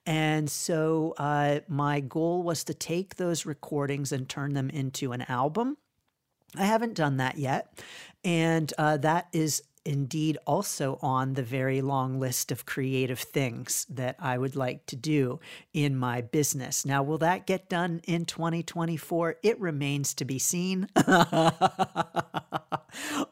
And 0.06 0.50
so 0.50 1.14
uh, 1.18 1.60
my 1.68 2.00
goal 2.00 2.42
was 2.42 2.64
to 2.66 2.74
take 2.74 3.16
those 3.16 3.46
recordings 3.46 4.12
and 4.12 4.28
turn 4.28 4.54
them 4.54 4.70
into 4.70 5.12
an 5.12 5.22
album. 5.30 5.78
I 6.56 6.66
haven't 6.66 6.96
done 6.96 7.18
that 7.18 7.38
yet, 7.38 7.80
and 8.24 8.74
uh, 8.80 8.98
that 8.98 9.28
is 9.32 9.62
indeed 9.86 10.38
also 10.46 10.98
on 11.02 11.34
the 11.34 11.44
very 11.44 11.82
long 11.82 12.20
list 12.20 12.52
of 12.52 12.66
creative 12.66 13.20
things 13.20 13.86
that 13.90 14.16
I 14.20 14.38
would 14.38 14.56
like 14.56 14.86
to 14.88 14.96
do 14.96 15.40
in 15.74 15.96
my 15.96 16.22
business. 16.22 16.86
Now, 16.86 17.04
will 17.04 17.18
that 17.20 17.46
get 17.46 17.70
done 17.70 18.02
in 18.06 18.26
2024? 18.26 19.38
It 19.44 19.60
remains 19.60 20.14
to 20.16 20.26
be 20.26 20.40
seen. 20.40 20.88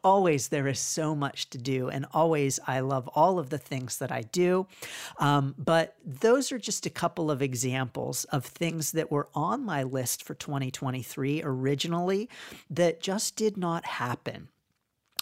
always, 0.03 0.49
there 0.49 0.67
is 0.67 0.79
so 0.79 1.15
much 1.15 1.49
to 1.51 1.57
do, 1.57 1.89
and 1.89 2.05
always, 2.13 2.59
I 2.67 2.81
love 2.81 3.07
all 3.09 3.39
of 3.39 3.49
the 3.49 3.57
things 3.57 3.97
that 3.99 4.11
I 4.11 4.21
do. 4.21 4.67
Um, 5.19 5.55
but 5.57 5.95
those 6.05 6.51
are 6.51 6.59
just 6.59 6.85
a 6.85 6.89
couple 6.89 7.31
of 7.31 7.41
examples 7.41 8.25
of 8.25 8.45
things 8.45 8.91
that 8.93 9.11
were 9.11 9.29
on 9.33 9.65
my 9.65 9.83
list 9.83 10.23
for 10.23 10.33
2023 10.33 11.41
originally 11.43 12.29
that 12.69 13.01
just 13.01 13.35
did 13.35 13.57
not 13.57 13.85
happen 13.85 14.49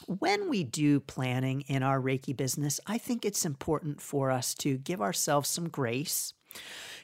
when 0.08 0.50
we 0.50 0.63
do 0.63 1.00
planning 1.00 1.62
in 1.62 1.84
our 1.84 2.01
Reiki 2.01 2.36
business, 2.36 2.79
I 2.88 2.98
think 2.98 3.25
it's 3.25 3.46
important 3.46 4.01
for 4.01 4.32
us 4.32 4.53
to 4.56 4.77
give 4.77 5.01
ourselves 5.01 5.50
some 5.50 5.70
grace, 5.70 6.34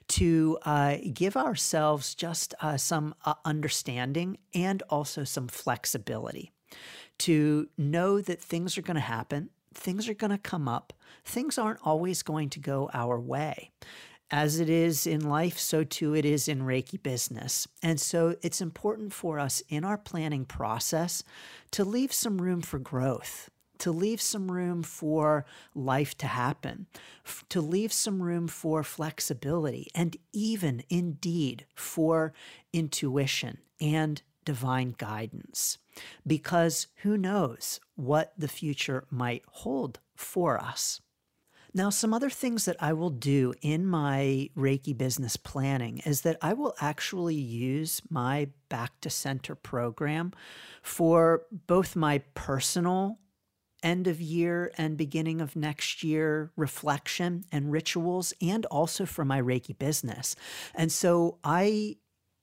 to 0.10 0.58
uh, 0.64 0.98
give 1.14 1.38
ourselves 1.38 2.16
just 2.16 2.54
uh, 2.62 2.78
some 2.78 3.16
uh, 3.25 3.36
understanding 3.44 4.38
and 4.54 4.82
also 4.90 5.24
some 5.24 5.48
flexibility, 5.48 6.52
to 7.20 7.68
know 7.78 8.22
that 8.22 8.42
things 8.42 8.78
are 8.78 8.82
going 8.82 8.96
to 8.96 9.02
happen, 9.02 9.50
things 9.74 10.08
are 10.08 10.14
going 10.14 10.32
to 10.32 10.38
come 10.38 10.68
up, 10.68 10.94
things 11.24 11.58
aren't 11.58 11.80
always 11.84 12.24
going 12.24 12.50
to 12.50 12.60
go 12.60 12.90
our 12.94 13.20
way. 13.20 13.72
As 14.36 14.60
it 14.60 14.70
is 14.70 15.08
in 15.08 15.22
life, 15.30 15.58
so 15.58 15.86
too 15.86 16.13
it 16.13 16.25
is 16.25 16.50
in 16.50 16.63
Reiki 16.63 17.01
business. 17.01 17.70
And 17.82 18.01
so 18.01 18.36
it's 18.42 18.60
important 18.60 19.13
for 19.13 19.39
us 19.39 19.63
in 19.70 19.86
our 19.86 19.98
planning 19.98 20.44
process 20.44 21.24
to 21.72 21.86
leave 21.86 22.12
some 22.12 22.42
room 22.42 22.62
for 22.62 22.77
growth, 22.77 23.50
to 23.77 23.94
leave 23.94 24.20
some 24.20 24.51
room 24.51 24.84
for 24.84 25.46
life 25.74 26.18
to 26.18 26.27
happen, 26.27 26.88
to 27.48 27.62
leave 27.62 27.94
some 27.94 28.22
room 28.22 28.50
for 28.50 28.84
flexibility, 28.84 29.88
and 29.96 30.18
even 30.34 30.84
indeed 30.89 31.65
for 31.74 32.34
intuition 32.74 33.60
and 33.80 34.22
divine 34.44 34.96
guidance. 34.98 35.77
Because 36.27 36.88
who 37.04 37.15
knows 37.18 37.80
what 37.96 38.34
the 38.38 38.50
future 38.50 39.06
might 39.10 39.44
hold 39.48 40.00
for 40.13 40.62
us. 40.62 41.00
Now, 41.75 41.89
some 41.89 42.13
other 42.13 42.29
things 42.29 42.63
that 42.65 42.77
I 42.79 42.94
will 42.94 43.10
do 43.10 43.53
in 43.62 43.86
my 43.86 44.50
Reiki 44.58 44.98
business 44.98 45.36
planning 45.36 45.98
is 46.05 46.22
that 46.22 46.38
I 46.41 46.53
will 46.53 46.74
actually 46.79 47.36
use 47.36 48.01
my 48.10 48.48
Back 48.70 49.01
to 49.01 49.10
Center 49.10 49.55
program 49.55 50.32
for 50.82 51.44
both 51.51 51.98
my 51.98 52.20
personal 52.34 53.20
end 53.84 54.08
of 54.08 54.22
year 54.22 54.72
and 54.77 54.96
beginning 54.96 55.41
of 55.41 55.58
next 55.58 56.01
year 56.01 56.50
reflection 56.55 57.44
and 57.51 57.74
rituals, 57.74 58.34
and 58.41 58.65
also 58.67 59.05
for 59.05 59.25
my 59.25 59.41
Reiki 59.41 59.77
business. 59.77 60.34
And 60.74 60.94
so 60.94 61.39
I 61.44 61.98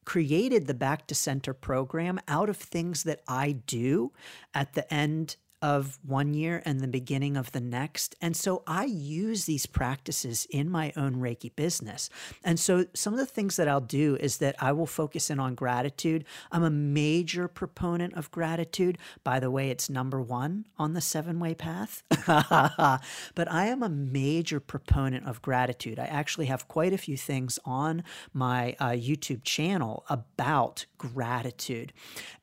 created 0.04 0.66
the 0.66 0.74
Back 0.74 1.06
to 1.06 1.14
Center 1.14 1.54
program 1.54 2.20
out 2.28 2.50
of 2.50 2.58
things 2.58 3.04
that 3.04 3.22
I 3.26 3.52
do 3.52 4.12
at 4.52 4.74
the 4.74 4.92
end 4.92 5.36
of 5.62 5.98
one 6.02 6.34
year 6.34 6.60
and 6.64 6.80
the 6.80 6.88
beginning 6.88 7.36
of 7.36 7.52
the 7.52 7.60
next. 7.60 8.16
And 8.20 8.36
so 8.36 8.62
I 8.66 8.84
use 8.84 9.46
these 9.46 9.64
practices 9.64 10.46
in 10.50 10.68
my 10.68 10.92
own 10.96 11.16
Reiki 11.16 11.54
business. 11.54 12.10
And 12.44 12.58
so 12.58 12.86
some 12.94 13.14
of 13.14 13.20
the 13.20 13.26
things 13.26 13.56
that 13.56 13.68
I'll 13.68 13.80
do 13.80 14.16
is 14.16 14.38
that 14.38 14.56
I 14.60 14.72
will 14.72 14.86
focus 14.86 15.30
in 15.30 15.38
on 15.38 15.54
gratitude. 15.54 16.24
I'm 16.50 16.64
a 16.64 16.70
major 16.70 17.48
proponent 17.48 18.14
of 18.14 18.30
gratitude. 18.30 18.98
By 19.24 19.40
the 19.40 19.50
way, 19.50 19.70
it's 19.70 19.88
number 19.88 20.20
one 20.20 20.66
on 20.78 20.94
the 20.94 21.00
seven 21.00 21.38
way 21.38 21.54
path. 21.54 22.02
but 22.26 23.50
I 23.50 23.66
am 23.66 23.82
a 23.82 23.88
major 23.88 24.60
proponent 24.60 25.26
of 25.26 25.40
gratitude. 25.42 25.98
I 25.98 26.06
actually 26.06 26.46
have 26.46 26.68
quite 26.68 26.92
a 26.92 26.98
few 26.98 27.16
things 27.16 27.58
on 27.64 28.02
my 28.32 28.76
uh, 28.80 28.90
YouTube 28.90 29.44
channel 29.44 30.04
about 30.08 30.86
gratitude. 31.02 31.92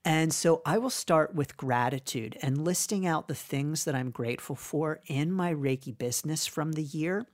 And 0.04 0.34
so 0.34 0.62
I 0.66 0.78
will 0.78 0.89
start 0.89 1.34
with 1.34 1.56
gratitude 1.56 2.38
and 2.42 2.66
listing 2.66 3.08
out 3.08 3.28
the 3.28 3.36
things 3.36 3.86
that 3.86 3.96
I'm 3.96 4.12
grateful 4.12 4.56
for 4.56 5.00
in 5.08 5.32
my 5.32 5.54
Reiki 5.54 5.98
business 5.98 6.46
from 6.46 6.74
the 6.74 6.84
year. 6.84 7.25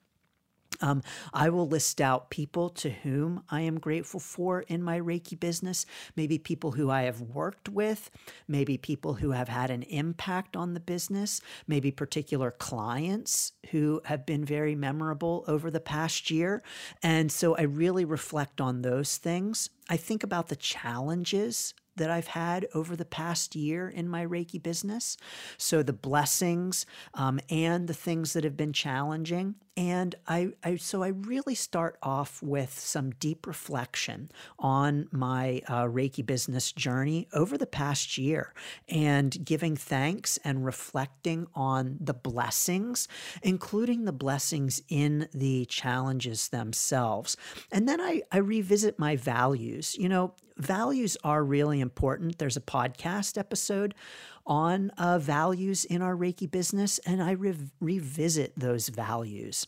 Um, 0.82 1.02
I 1.34 1.50
will 1.50 1.68
list 1.68 2.02
out 2.02 2.30
people 2.30 2.70
to 2.70 2.90
whom 2.90 3.44
I 3.50 3.62
am 3.62 3.80
grateful 3.80 4.20
for 4.20 4.62
in 4.62 4.84
my 4.84 5.00
Reiki 5.00 5.40
business, 5.40 5.86
maybe 6.16 6.38
people 6.38 6.72
who 6.72 6.90
I 6.90 7.04
have 7.04 7.22
worked 7.22 7.70
with, 7.70 8.10
maybe 8.48 8.78
people 8.78 9.16
who 9.16 9.32
have 9.32 9.50
had 9.50 9.70
an 9.70 9.84
impact 9.84 10.56
on 10.56 10.74
the 10.74 10.80
business, 10.80 11.42
maybe 11.68 11.92
particular 11.92 12.52
clients 12.52 13.54
who 13.72 14.02
have 14.06 14.26
been 14.26 14.46
very 14.46 14.76
memorable 14.76 15.44
over 15.48 15.72
the 15.72 15.80
past 15.80 16.30
year. 16.30 16.62
And 17.02 17.32
so 17.32 17.56
I 17.56 17.64
really 17.64 18.06
reflect 18.06 18.62
on 18.62 18.82
those 18.82 19.18
things. 19.18 19.70
I 19.90 19.98
think 19.98 20.24
about 20.24 20.48
the 20.48 20.56
challenges 20.56 21.74
that 21.96 22.10
I've 22.10 22.28
had 22.28 22.68
over 22.74 22.96
the 22.96 23.06
past 23.06 23.56
year 23.56 23.90
in 23.90 24.10
my 24.10 24.26
Reiki 24.26 24.62
business. 24.62 25.18
So, 25.58 25.84
the 25.84 25.94
blessings 25.94 26.86
um, 27.14 27.40
and 27.50 27.88
the 27.88 27.94
things 27.94 28.34
that 28.34 28.44
have 28.44 28.58
been 28.58 28.74
challenging. 28.74 29.56
And 29.78 30.16
I, 30.26 30.54
I, 30.64 30.78
so 30.78 31.04
I 31.04 31.10
really 31.10 31.56
start 31.56 31.98
off 32.02 32.42
with 32.42 32.80
some 32.80 33.12
deep 33.12 33.46
reflection 33.46 34.32
on 34.58 35.10
my 35.12 35.62
uh, 35.68 35.84
Reiki 35.84 36.26
business 36.26 36.72
journey 36.72 37.28
over 37.34 37.58
the 37.58 37.66
past 37.66 38.18
year 38.18 38.54
and 38.88 39.44
giving 39.44 39.76
thanks 39.76 40.38
and 40.46 40.64
reflecting 40.64 41.48
on 41.54 41.98
the 42.00 42.14
blessings, 42.14 43.10
including 43.44 44.06
the 44.06 44.14
blessings 44.14 44.82
in 44.88 45.28
the 45.34 45.66
challenges 45.66 46.48
themselves. 46.48 47.36
And 47.70 47.88
then 47.88 48.00
I, 48.00 48.22
I 48.32 48.38
revisit 48.38 48.98
my 48.98 49.18
values. 49.18 49.98
You 49.98 50.08
know, 50.08 50.36
values 50.58 51.18
are 51.24 51.44
really 51.44 51.80
important. 51.82 52.38
There's 52.38 52.58
a 52.58 52.62
podcast 52.62 53.38
episode 53.38 53.94
on 54.46 54.92
uh, 54.92 55.20
values 55.20 55.86
in 55.86 56.02
our 56.02 56.16
Reiki 56.16 56.50
business, 56.50 57.00
and 57.00 57.22
I 57.22 57.32
re- 57.32 57.58
revisit 57.80 58.54
those 58.58 58.90
values 58.90 59.68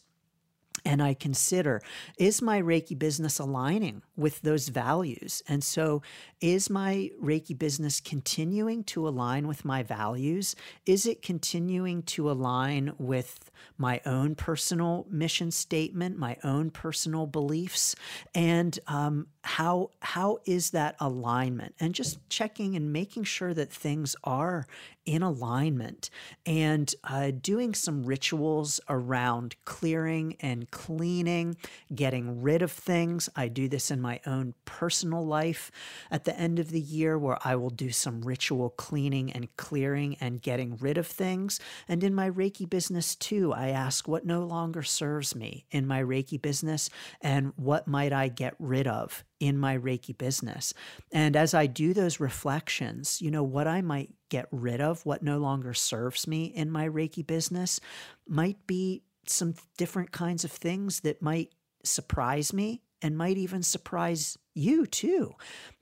and 0.86 1.02
I 1.02 1.14
consider 1.14 1.82
is 2.18 2.42
my 2.42 2.62
Reiki 2.62 2.98
business 2.98 3.40
aligning 3.40 4.04
with 4.16 4.42
those 4.42 4.70
values? 4.70 5.44
And 5.48 5.64
so, 5.64 6.02
is 6.40 6.70
my 6.70 7.10
Reiki 7.22 7.58
business 7.58 8.00
continuing 8.00 8.84
to 8.86 9.08
align 9.08 9.48
with 9.48 9.66
my 9.66 9.84
values? 9.84 10.56
Is 10.86 11.06
it 11.06 11.22
continuing 11.22 12.04
to 12.04 12.30
align 12.30 12.94
with 12.98 13.52
my 13.78 14.02
own 14.06 14.36
personal 14.36 15.06
mission 15.10 15.52
statement, 15.52 16.18
my 16.18 16.38
own 16.44 16.70
personal 16.70 17.26
beliefs? 17.26 17.96
And 18.34 18.80
um, 18.88 19.28
how, 19.48 19.92
how 20.02 20.40
is 20.46 20.72
that 20.72 20.98
alignment? 21.00 21.74
And 21.80 21.96
just 21.96 22.20
checking 22.30 22.76
and 22.76 22.92
making 22.92 23.24
sure 23.24 23.54
that 23.54 23.72
things 23.72 24.14
are 24.26 24.68
in 25.06 25.24
alignment 25.24 26.10
and 26.46 26.94
uh, 27.06 27.32
doing 27.32 27.74
some 27.74 28.04
rituals 28.04 28.82
around 28.90 29.56
clearing 29.64 30.36
and 30.42 30.70
cleaning, 30.70 31.56
getting 31.96 32.42
rid 32.42 32.62
of 32.62 32.72
things. 32.74 33.30
I 33.38 33.48
do 33.48 33.70
this 33.70 33.90
in 33.90 34.02
my 34.02 34.20
own 34.28 34.54
personal 34.66 35.26
life 35.26 35.72
at 36.12 36.26
the 36.26 36.38
end 36.38 36.60
of 36.60 36.72
the 36.72 36.82
year 36.82 37.18
where 37.18 37.38
I 37.44 37.56
will 37.56 37.70
do 37.70 37.90
some 37.90 38.22
ritual 38.22 38.72
cleaning 38.72 39.32
and 39.32 39.48
clearing 39.56 40.18
and 40.20 40.42
getting 40.42 40.76
rid 40.76 40.98
of 40.98 41.08
things. 41.08 41.60
And 41.88 42.04
in 42.04 42.14
my 42.14 42.30
Reiki 42.30 42.70
business 42.70 43.16
too, 43.16 43.54
I 43.54 43.70
ask 43.70 44.10
what 44.10 44.26
no 44.26 44.44
longer 44.44 44.84
serves 44.84 45.36
me 45.36 45.66
in 45.72 45.88
my 45.88 46.04
Reiki 46.04 46.42
business 46.42 46.90
and 47.22 47.54
what 47.56 47.88
might 47.88 48.12
I 48.12 48.28
get 48.28 48.56
rid 48.60 48.88
of 48.88 49.24
in 49.40 49.58
my 49.58 49.78
Reiki 49.78 50.18
business. 50.18 50.74
And 51.12 51.36
as 51.36 51.54
I 51.54 51.68
do 51.68 51.94
those 51.94 52.20
reflections, 52.20 53.22
you 53.22 53.32
know, 53.32 53.44
what 53.44 53.68
I 53.68 53.82
might 53.82 54.12
get 54.30 54.48
rid 54.52 54.82
of, 54.82 55.06
what 55.06 55.24
no 55.24 55.38
longer 55.38 55.74
serves 55.74 56.28
me 56.28 56.46
in 56.46 56.72
my 56.72 56.88
Reiki 56.88 57.26
business, 57.26 57.80
might 58.28 58.66
be 58.68 59.04
some 59.28 59.56
different 59.78 60.12
kinds 60.12 60.44
of 60.44 60.52
things 60.52 61.02
that 61.02 61.22
might 61.22 61.54
surprise 61.84 62.54
me 62.54 62.82
and 63.02 63.18
might 63.18 63.38
even 63.38 63.62
surprise 63.64 64.38
you 64.54 64.86
too. 64.86 65.34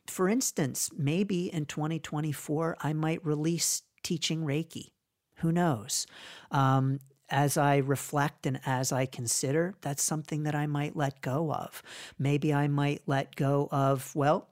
For 0.08 0.28
instance, 0.28 0.90
maybe 0.96 1.52
in 1.52 1.66
2024, 1.66 2.78
I 2.82 2.94
might 2.94 3.26
release 3.26 3.84
teaching 4.04 4.42
Reiki. 4.42 4.92
Who 5.38 5.52
knows? 5.52 6.06
Um, 6.52 7.00
as 7.30 7.58
I 7.58 7.78
reflect 7.78 8.46
and 8.46 8.60
as 8.66 8.92
I 8.92 9.06
consider, 9.06 9.76
that's 9.82 10.04
something 10.04 10.44
that 10.44 10.56
I 10.56 10.68
might 10.68 10.96
let 10.96 11.22
go 11.22 11.52
of. 11.52 11.82
Maybe 12.20 12.54
I 12.54 12.68
might 12.68 13.02
let 13.06 13.36
go 13.36 13.68
of, 13.72 14.16
well, 14.16 14.48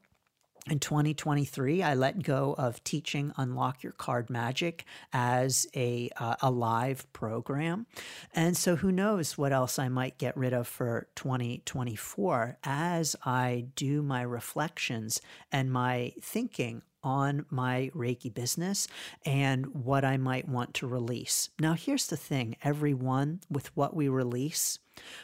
in 0.69 0.79
2023, 0.79 1.83
I 1.83 1.93
let 1.93 2.23
go 2.23 2.55
of 2.57 2.81
teaching 2.85 3.33
Unlock 3.35 3.83
Your 3.83 3.91
Card 3.91 4.29
Magic 4.29 4.85
as 5.11 5.67
a, 5.75 6.09
uh, 6.15 6.37
a 6.41 6.49
live 6.49 7.11
program. 7.11 7.85
And 8.33 8.55
so, 8.55 8.77
who 8.77 8.89
knows 8.89 9.37
what 9.37 9.51
else 9.51 9.77
I 9.77 9.89
might 9.89 10.17
get 10.17 10.37
rid 10.37 10.53
of 10.53 10.65
for 10.67 11.07
2024 11.15 12.59
as 12.63 13.15
I 13.25 13.65
do 13.75 14.01
my 14.01 14.21
reflections 14.21 15.19
and 15.51 15.69
my 15.69 16.13
thinking 16.21 16.81
on 17.03 17.45
my 17.49 17.91
Reiki 17.95 18.33
business 18.33 18.87
and 19.25 19.67
what 19.67 20.05
I 20.05 20.17
might 20.17 20.47
want 20.47 20.73
to 20.75 20.87
release. 20.87 21.49
Now, 21.59 21.73
here's 21.73 22.07
the 22.07 22.17
thing 22.17 22.55
everyone, 22.63 23.41
with 23.49 23.75
what 23.75 23.95
we 23.95 24.07
release, 24.07 24.79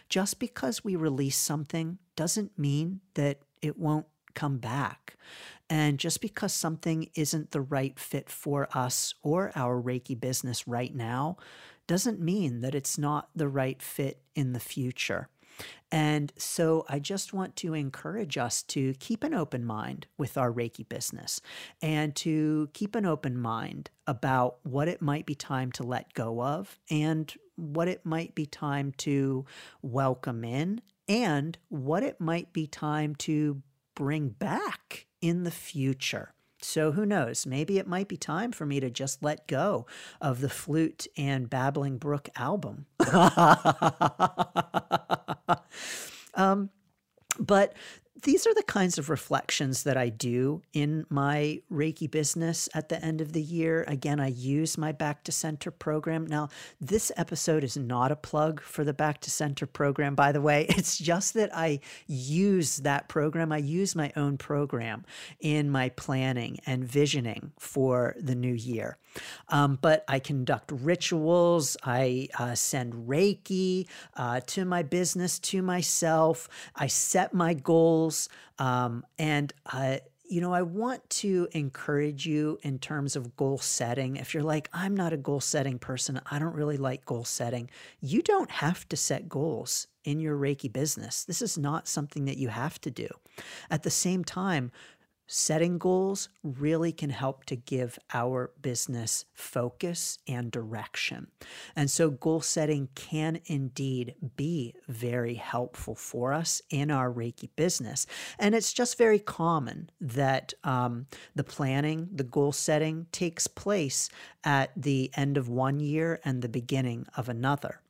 just 0.09 0.39
because 0.39 0.83
we 0.83 0.95
release 0.95 1.37
something 1.37 1.97
doesn't 2.15 2.57
mean 2.57 3.01
that 3.13 3.39
it 3.61 3.77
won't 3.77 4.07
come 4.33 4.57
back. 4.57 5.15
And 5.69 5.99
just 5.99 6.21
because 6.21 6.53
something 6.53 7.09
isn't 7.13 7.51
the 7.51 7.61
right 7.61 7.99
fit 7.99 8.29
for 8.29 8.67
us 8.73 9.13
or 9.21 9.51
our 9.55 9.81
Reiki 9.81 10.19
business 10.19 10.67
right 10.67 10.93
now 10.93 11.37
doesn't 11.85 12.19
mean 12.19 12.61
that 12.61 12.75
it's 12.75 12.97
not 12.97 13.29
the 13.35 13.47
right 13.47 13.81
fit 13.81 14.21
in 14.35 14.53
the 14.53 14.59
future. 14.59 15.27
And 15.91 16.31
so 16.37 16.85
I 16.87 16.99
just 16.99 17.33
want 17.33 17.55
to 17.57 17.73
encourage 17.73 18.37
us 18.37 18.61
to 18.63 18.93
keep 18.95 19.23
an 19.23 19.33
open 19.33 19.65
mind 19.65 20.07
with 20.17 20.37
our 20.37 20.51
Reiki 20.51 20.87
business 20.87 21.41
and 21.81 22.15
to 22.17 22.69
keep 22.73 22.95
an 22.95 23.05
open 23.05 23.37
mind 23.37 23.89
about 24.05 24.57
what 24.63 24.87
it 24.87 25.01
might 25.01 25.25
be 25.25 25.35
time 25.35 25.71
to 25.73 25.83
let 25.83 26.13
go 26.13 26.41
of 26.41 26.79
and 26.89 27.33
what 27.55 27.87
it 27.87 28.05
might 28.05 28.35
be 28.35 28.45
time 28.45 28.91
to 28.97 29.45
welcome 29.81 30.43
in 30.43 30.81
and 31.07 31.57
what 31.69 32.03
it 32.03 32.21
might 32.21 32.53
be 32.53 32.67
time 32.67 33.15
to 33.15 33.61
bring 33.95 34.29
back 34.29 35.07
in 35.21 35.43
the 35.43 35.51
future. 35.51 36.33
So 36.61 36.91
who 36.91 37.05
knows? 37.05 37.45
Maybe 37.45 37.77
it 37.77 37.87
might 37.87 38.07
be 38.07 38.17
time 38.17 38.51
for 38.51 38.65
me 38.65 38.79
to 38.79 38.89
just 38.89 39.23
let 39.23 39.47
go 39.47 39.85
of 40.21 40.41
the 40.41 40.49
Flute 40.49 41.07
and 41.17 41.49
Babbling 41.49 41.97
Brook 41.97 42.29
album. 42.35 42.85
um, 46.39 46.69
but 47.39 47.73
these 48.23 48.45
are 48.45 48.53
the 48.53 48.63
kinds 48.63 48.97
of 48.97 49.09
reflections 49.09 49.83
that 49.83 49.95
I 49.95 50.09
do 50.09 50.61
in 50.73 51.05
my 51.09 51.61
Reiki 51.71 52.09
business 52.09 52.67
at 52.73 52.89
the 52.89 53.03
end 53.03 53.21
of 53.21 53.33
the 53.33 53.41
year. 53.41 53.85
Again, 53.87 54.19
I 54.19 54.27
use 54.27 54.77
my 54.77 54.91
Back 54.91 55.23
to 55.25 55.31
Center 55.31 55.71
program. 55.71 56.25
Now, 56.25 56.49
this 56.81 57.11
episode 57.15 57.63
is 57.63 57.77
not 57.77 58.11
a 58.11 58.15
plug 58.15 58.61
for 58.61 58.83
the 58.83 58.93
Back 58.93 59.21
to 59.21 59.31
Center 59.31 59.65
program, 59.65 60.15
by 60.15 60.31
the 60.31 60.41
way. 60.41 60.67
It's 60.79 60.97
just 60.97 61.33
that 61.33 61.53
I 61.53 61.81
use 62.07 62.77
that 62.77 63.09
program. 63.09 63.51
I 63.51 63.57
use 63.57 63.97
my 63.97 64.13
own 64.15 64.37
program 64.37 65.03
in 65.41 65.69
my 65.69 65.89
planning 65.89 66.59
and 66.65 66.85
visioning 66.85 67.51
for 67.59 68.15
the 68.17 68.33
new 68.33 68.53
year. 68.53 68.97
Um, 69.49 69.77
but 69.81 70.05
I 70.07 70.19
conduct 70.19 70.71
rituals, 70.71 71.75
I 71.83 72.29
uh, 72.37 72.55
send 72.55 72.93
Reiki 72.93 73.87
uh, 74.15 74.39
to 74.47 74.63
my 74.63 74.83
business, 74.83 75.37
to 75.39 75.61
myself, 75.61 76.47
I 76.75 76.87
set 76.87 77.33
my 77.33 77.53
goals 77.53 78.08
goals. 78.09 78.29
Um, 78.57 79.05
and, 79.17 79.53
uh, 79.71 79.97
you 80.27 80.41
know, 80.41 80.53
I 80.53 80.61
want 80.61 81.09
to 81.09 81.47
encourage 81.53 82.27
you 82.27 82.59
in 82.61 82.77
terms 82.77 83.15
of 83.15 83.35
goal 83.35 83.57
setting. 83.57 84.17
If 84.17 84.33
you're 84.33 84.43
like, 84.43 84.69
I'm 84.73 84.95
not 84.95 85.11
a 85.11 85.17
goal 85.17 85.41
setting 85.41 85.79
person, 85.79 86.21
I 86.29 86.37
don't 86.37 86.53
really 86.53 86.77
like 86.77 87.03
goal 87.05 87.25
setting, 87.25 87.69
you 87.99 88.21
don't 88.21 88.51
have 88.51 88.87
to 88.89 88.95
set 88.95 89.27
goals 89.27 89.87
in 90.03 90.19
your 90.19 90.37
Reiki 90.37 90.71
business. 90.71 91.23
This 91.23 91.41
is 91.41 91.57
not 91.57 91.87
something 91.87 92.25
that 92.25 92.37
you 92.37 92.49
have 92.49 92.79
to 92.81 92.91
do. 92.91 93.07
At 93.71 93.83
the 93.83 93.89
same 93.89 94.23
time, 94.23 94.71
setting 95.31 95.77
goals 95.77 96.27
really 96.43 96.91
can 96.91 97.11
help 97.11 97.45
to 97.45 97.55
give 97.55 97.99
our 98.15 98.49
business 98.63 99.25
focus 99.31 100.17
and 100.27 100.51
direction. 100.51 101.27
And 101.75 101.89
so, 101.89 102.09
goal 102.09 102.41
setting 102.41 102.89
can 102.95 103.39
indeed 103.45 104.15
be 104.35 104.73
very 104.87 105.35
helpful 105.35 105.93
for 105.93 106.33
us 106.33 106.63
in 106.71 106.89
our 106.89 107.11
Reiki 107.11 107.49
business. 107.55 108.07
And 108.39 108.55
it's 108.55 108.73
just 108.73 108.97
very 108.97 109.19
common 109.19 109.91
that 110.01 110.53
um, 110.63 111.05
the 111.35 111.43
planning, 111.43 112.09
the 112.11 112.23
goal 112.23 112.51
setting 112.51 113.05
takes 113.11 113.45
place 113.45 114.09
at 114.43 114.71
the 114.75 115.11
end 115.13 115.37
of 115.37 115.47
one 115.47 115.79
year 115.79 116.19
and 116.25 116.41
the 116.41 116.49
beginning 116.49 117.05
of 117.15 117.29
another. 117.29 117.81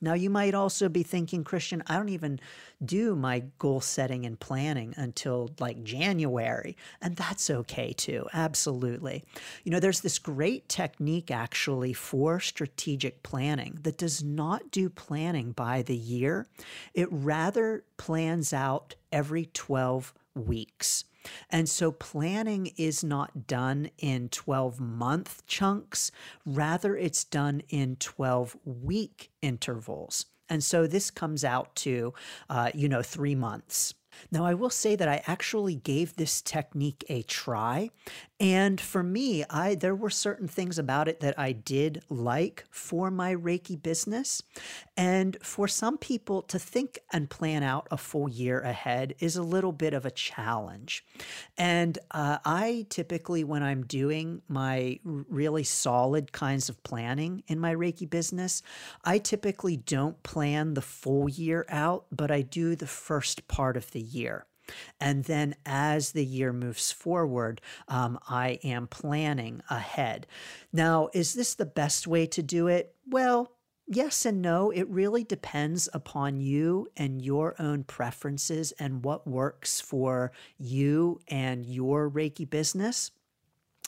Now, 0.00 0.14
you 0.14 0.30
might 0.30 0.54
also 0.54 0.88
be 0.88 1.02
thinking, 1.02 1.44
Christian, 1.44 1.82
I 1.86 1.96
don't 1.96 2.08
even 2.08 2.40
do 2.84 3.14
my 3.14 3.44
goal 3.58 3.80
setting 3.80 4.24
and 4.24 4.38
planning 4.38 4.94
until 4.96 5.50
like 5.58 5.84
January. 5.84 6.76
And 7.02 7.16
that's 7.16 7.50
okay 7.50 7.92
too. 7.92 8.26
Absolutely. 8.32 9.24
You 9.64 9.72
know, 9.72 9.80
there's 9.80 10.00
this 10.00 10.18
great 10.18 10.68
technique 10.68 11.30
actually 11.30 11.92
for 11.92 12.40
strategic 12.40 13.22
planning 13.22 13.78
that 13.82 13.98
does 13.98 14.22
not 14.22 14.70
do 14.70 14.88
planning 14.88 15.52
by 15.52 15.82
the 15.82 15.96
year, 15.96 16.46
it 16.94 17.08
rather 17.10 17.84
plans 17.96 18.52
out 18.52 18.94
every 19.12 19.46
12 19.46 20.14
weeks. 20.34 21.04
And 21.50 21.68
so 21.68 21.92
planning 21.92 22.72
is 22.76 23.04
not 23.04 23.46
done 23.46 23.90
in 23.98 24.28
12 24.28 24.80
month 24.80 25.46
chunks, 25.46 26.10
rather, 26.44 26.96
it's 26.96 27.24
done 27.24 27.62
in 27.68 27.96
12 27.96 28.56
week 28.64 29.30
intervals. 29.42 30.26
And 30.48 30.64
so 30.64 30.86
this 30.86 31.10
comes 31.10 31.44
out 31.44 31.74
to, 31.76 32.12
uh, 32.48 32.70
you 32.74 32.88
know, 32.88 33.02
three 33.02 33.36
months. 33.36 33.94
Now, 34.32 34.44
I 34.44 34.54
will 34.54 34.70
say 34.70 34.96
that 34.96 35.08
I 35.08 35.22
actually 35.26 35.76
gave 35.76 36.16
this 36.16 36.42
technique 36.42 37.04
a 37.08 37.22
try. 37.22 37.90
And 38.40 38.80
for 38.80 39.02
me, 39.02 39.44
I 39.50 39.74
there 39.74 39.94
were 39.94 40.08
certain 40.08 40.48
things 40.48 40.78
about 40.78 41.08
it 41.08 41.20
that 41.20 41.38
I 41.38 41.52
did 41.52 42.02
like 42.08 42.64
for 42.70 43.10
my 43.10 43.34
Reiki 43.34 43.80
business. 43.80 44.42
And 44.96 45.36
for 45.42 45.68
some 45.68 45.98
people 45.98 46.40
to 46.42 46.58
think 46.58 46.98
and 47.12 47.28
plan 47.28 47.62
out 47.62 47.86
a 47.90 47.98
full 47.98 48.30
year 48.30 48.60
ahead 48.60 49.14
is 49.18 49.36
a 49.36 49.42
little 49.42 49.72
bit 49.72 49.92
of 49.92 50.06
a 50.06 50.10
challenge. 50.10 51.04
And 51.58 51.98
uh, 52.12 52.38
I 52.46 52.86
typically, 52.88 53.44
when 53.44 53.62
I'm 53.62 53.84
doing 53.84 54.40
my 54.48 54.98
really 55.04 55.64
solid 55.64 56.32
kinds 56.32 56.70
of 56.70 56.82
planning 56.82 57.42
in 57.46 57.60
my 57.60 57.74
Reiki 57.74 58.08
business, 58.08 58.62
I 59.04 59.18
typically 59.18 59.76
don't 59.76 60.22
plan 60.22 60.72
the 60.72 60.82
full 60.82 61.28
year 61.28 61.66
out, 61.68 62.06
but 62.10 62.30
I 62.30 62.40
do 62.40 62.74
the 62.74 62.86
first 62.86 63.48
part 63.48 63.76
of 63.76 63.90
the 63.90 64.00
year. 64.00 64.46
And 65.00 65.24
then 65.24 65.54
as 65.64 66.12
the 66.12 66.24
year 66.24 66.52
moves 66.52 66.92
forward, 66.92 67.60
um, 67.88 68.18
I 68.28 68.58
am 68.64 68.86
planning 68.86 69.62
ahead. 69.70 70.26
Now, 70.72 71.08
is 71.12 71.34
this 71.34 71.54
the 71.54 71.66
best 71.66 72.06
way 72.06 72.26
to 72.26 72.42
do 72.42 72.66
it? 72.66 72.94
Well, 73.08 73.52
yes 73.86 74.24
and 74.24 74.40
no. 74.40 74.70
It 74.70 74.88
really 74.88 75.24
depends 75.24 75.88
upon 75.92 76.40
you 76.40 76.88
and 76.96 77.20
your 77.20 77.54
own 77.58 77.84
preferences 77.84 78.72
and 78.78 79.04
what 79.04 79.26
works 79.26 79.80
for 79.80 80.32
you 80.58 81.20
and 81.28 81.66
your 81.66 82.08
Reiki 82.10 82.48
business. 82.48 83.10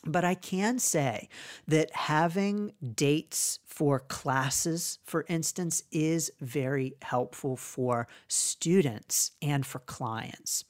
But 0.04 0.24
I 0.24 0.34
can 0.34 0.80
say 0.80 1.28
that 1.68 1.94
having 1.94 2.72
dates 2.94 3.60
for 3.64 4.00
classes, 4.00 4.98
for 5.04 5.24
instance, 5.28 5.84
is 5.92 6.32
very 6.40 6.94
helpful 7.02 7.56
for 7.56 8.08
students 8.26 9.30
and 9.40 9.64
for 9.64 9.78
clients. 9.78 10.64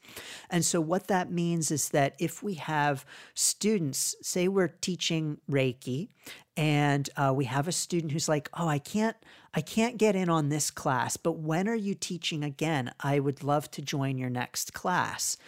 And 0.51 0.65
so, 0.65 0.83
what 0.83 1.07
that 1.09 1.33
means 1.33 1.71
is 1.71 1.89
that 1.91 2.15
if 2.19 2.43
we 2.43 2.55
have 2.55 3.07
students, 3.35 4.15
say 4.21 4.49
we're 4.49 4.69
teaching 4.69 5.39
Reiki, 5.51 6.09
and 6.55 7.09
uh, 7.17 7.33
we 7.35 7.47
have 7.47 7.67
a 7.67 7.73
student 7.73 8.13
who's 8.13 8.29
like, 8.29 8.51
"Oh, 8.53 8.69
I 8.69 8.79
can't, 8.79 9.17
I 9.55 9.63
can't 9.63 9.97
get 9.97 10.15
in 10.15 10.29
on 10.29 10.51
this 10.51 10.71
class, 10.71 11.17
but 11.17 11.39
when 11.39 11.69
are 11.69 11.75
you 11.75 11.95
teaching 11.95 12.45
again? 12.45 12.93
I 13.01 13.19
would 13.19 13.43
love 13.43 13.71
to 13.73 13.83
join 13.83 14.19
your 14.19 14.31
next 14.31 14.75
class." 14.75 15.39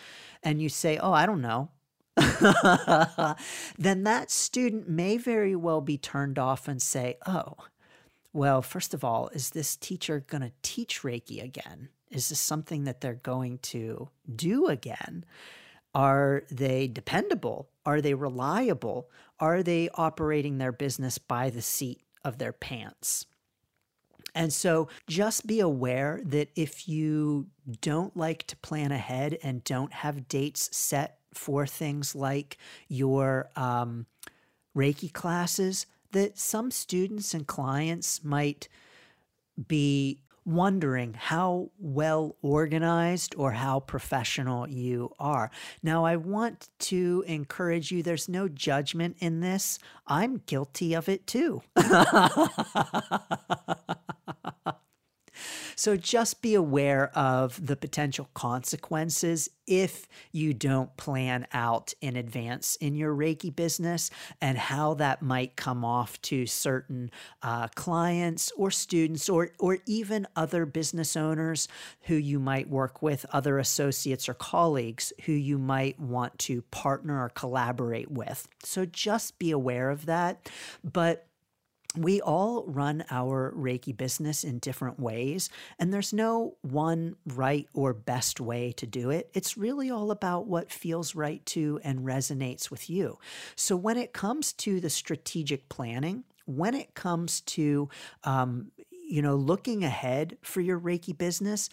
And 0.42 0.62
you 0.62 0.70
say, 0.70 0.96
"Oh, 0.96 1.12
I 1.12 1.26
don't 1.26 1.42
know. 1.42 1.68
then 3.78 4.04
that 4.04 4.30
student 4.30 4.88
may 4.88 5.16
very 5.16 5.56
well 5.56 5.80
be 5.80 5.98
turned 5.98 6.38
off 6.38 6.68
and 6.68 6.80
say, 6.80 7.16
oh, 7.26 7.54
well, 8.32 8.62
first 8.62 8.94
of 8.94 9.04
all, 9.04 9.28
is 9.28 9.50
this 9.50 9.76
teacher 9.76 10.24
going 10.26 10.42
to 10.42 10.52
teach 10.62 11.02
Reiki 11.02 11.42
again? 11.42 11.88
Is 12.10 12.28
this 12.28 12.40
something 12.40 12.84
that 12.84 13.00
they're 13.00 13.14
going 13.14 13.58
to 13.58 14.08
do 14.34 14.66
again? 14.66 15.24
Are 15.94 16.44
they 16.50 16.88
dependable? 16.88 17.68
Are 17.86 18.00
they 18.00 18.14
reliable? 18.14 19.08
Are 19.38 19.62
they 19.62 19.88
operating 19.94 20.58
their 20.58 20.72
business 20.72 21.18
by 21.18 21.50
the 21.50 21.62
seat 21.62 22.00
of 22.24 22.38
their 22.38 22.52
pants? 22.52 23.26
And 24.34 24.52
so 24.52 24.88
just 25.06 25.46
be 25.46 25.60
aware 25.60 26.20
that 26.24 26.48
if 26.56 26.88
you 26.88 27.46
don't 27.80 28.16
like 28.16 28.46
to 28.48 28.56
plan 28.56 28.90
ahead 28.90 29.38
and 29.42 29.62
don't 29.62 29.92
have 29.92 30.26
dates 30.26 30.76
set 30.76 31.18
for 31.36 31.66
things 31.66 32.14
like 32.14 32.58
your 32.88 33.48
um, 33.56 34.06
Reiki 34.76 35.12
classes 35.12 35.86
that 36.12 36.38
some 36.38 36.70
students 36.70 37.34
and 37.34 37.46
clients 37.46 38.24
might 38.24 38.68
be 39.68 40.20
wondering 40.44 41.14
how 41.14 41.70
well 41.78 42.36
organized 42.42 43.34
or 43.36 43.52
how 43.52 43.80
professional 43.80 44.68
you 44.68 45.10
are. 45.18 45.50
Now, 45.82 46.04
I 46.04 46.16
want 46.16 46.68
to 46.80 47.24
encourage 47.26 47.90
you, 47.90 48.02
there's 48.02 48.28
no 48.28 48.48
judgment 48.48 49.16
in 49.20 49.40
this. 49.40 49.78
I'm 50.06 50.42
guilty 50.46 50.94
of 50.94 51.08
it 51.08 51.26
too. 51.26 51.62
So 55.76 55.96
just 55.96 56.42
be 56.42 56.54
aware 56.54 57.10
of 57.16 57.66
the 57.66 57.76
potential 57.76 58.28
consequences 58.34 59.48
if 59.66 60.06
you 60.30 60.52
don't 60.52 60.94
plan 60.96 61.46
out 61.52 61.94
in 62.00 62.16
advance 62.16 62.76
in 62.76 62.94
your 62.94 63.14
Reiki 63.14 63.54
business 63.54 64.10
and 64.40 64.58
how 64.58 64.94
that 64.94 65.22
might 65.22 65.56
come 65.56 65.84
off 65.84 66.20
to 66.22 66.46
certain 66.46 67.10
uh, 67.42 67.68
clients 67.74 68.52
or 68.56 68.70
students 68.70 69.28
or, 69.28 69.52
or 69.58 69.78
even 69.86 70.26
other 70.36 70.66
business 70.66 71.16
owners 71.16 71.68
who 72.02 72.14
you 72.14 72.38
might 72.38 72.68
work 72.68 73.00
with, 73.00 73.24
other 73.32 73.58
associates 73.58 74.28
or 74.28 74.34
colleagues 74.34 75.12
who 75.24 75.32
you 75.32 75.58
might 75.58 75.98
want 75.98 76.38
to 76.38 76.62
partner 76.62 77.22
or 77.22 77.30
collaborate 77.30 78.10
with. 78.10 78.46
So 78.62 78.84
just 78.84 79.38
be 79.38 79.50
aware 79.50 79.90
of 79.90 80.06
that. 80.06 80.50
But 80.82 81.26
we 81.96 82.20
all 82.20 82.64
run 82.66 83.04
our 83.10 83.52
Reiki 83.56 83.96
business 83.96 84.42
in 84.44 84.58
different 84.58 84.98
ways, 84.98 85.48
and 85.78 85.92
there's 85.92 86.12
no 86.12 86.56
one 86.62 87.16
right 87.26 87.68
or 87.72 87.92
best 87.92 88.40
way 88.40 88.72
to 88.72 88.86
do 88.86 89.10
it. 89.10 89.30
It's 89.32 89.56
really 89.56 89.90
all 89.90 90.10
about 90.10 90.46
what 90.46 90.72
feels 90.72 91.14
right 91.14 91.44
to 91.46 91.80
and 91.84 92.00
resonates 92.00 92.70
with 92.70 92.90
you. 92.90 93.18
So, 93.54 93.76
when 93.76 93.96
it 93.96 94.12
comes 94.12 94.52
to 94.54 94.80
the 94.80 94.90
strategic 94.90 95.68
planning, 95.68 96.24
when 96.46 96.74
it 96.74 96.94
comes 96.94 97.40
to, 97.42 97.88
um, 98.24 98.72
you 98.90 99.22
know, 99.22 99.36
looking 99.36 99.84
ahead 99.84 100.36
for 100.42 100.60
your 100.60 100.80
Reiki 100.80 101.16
business, 101.16 101.68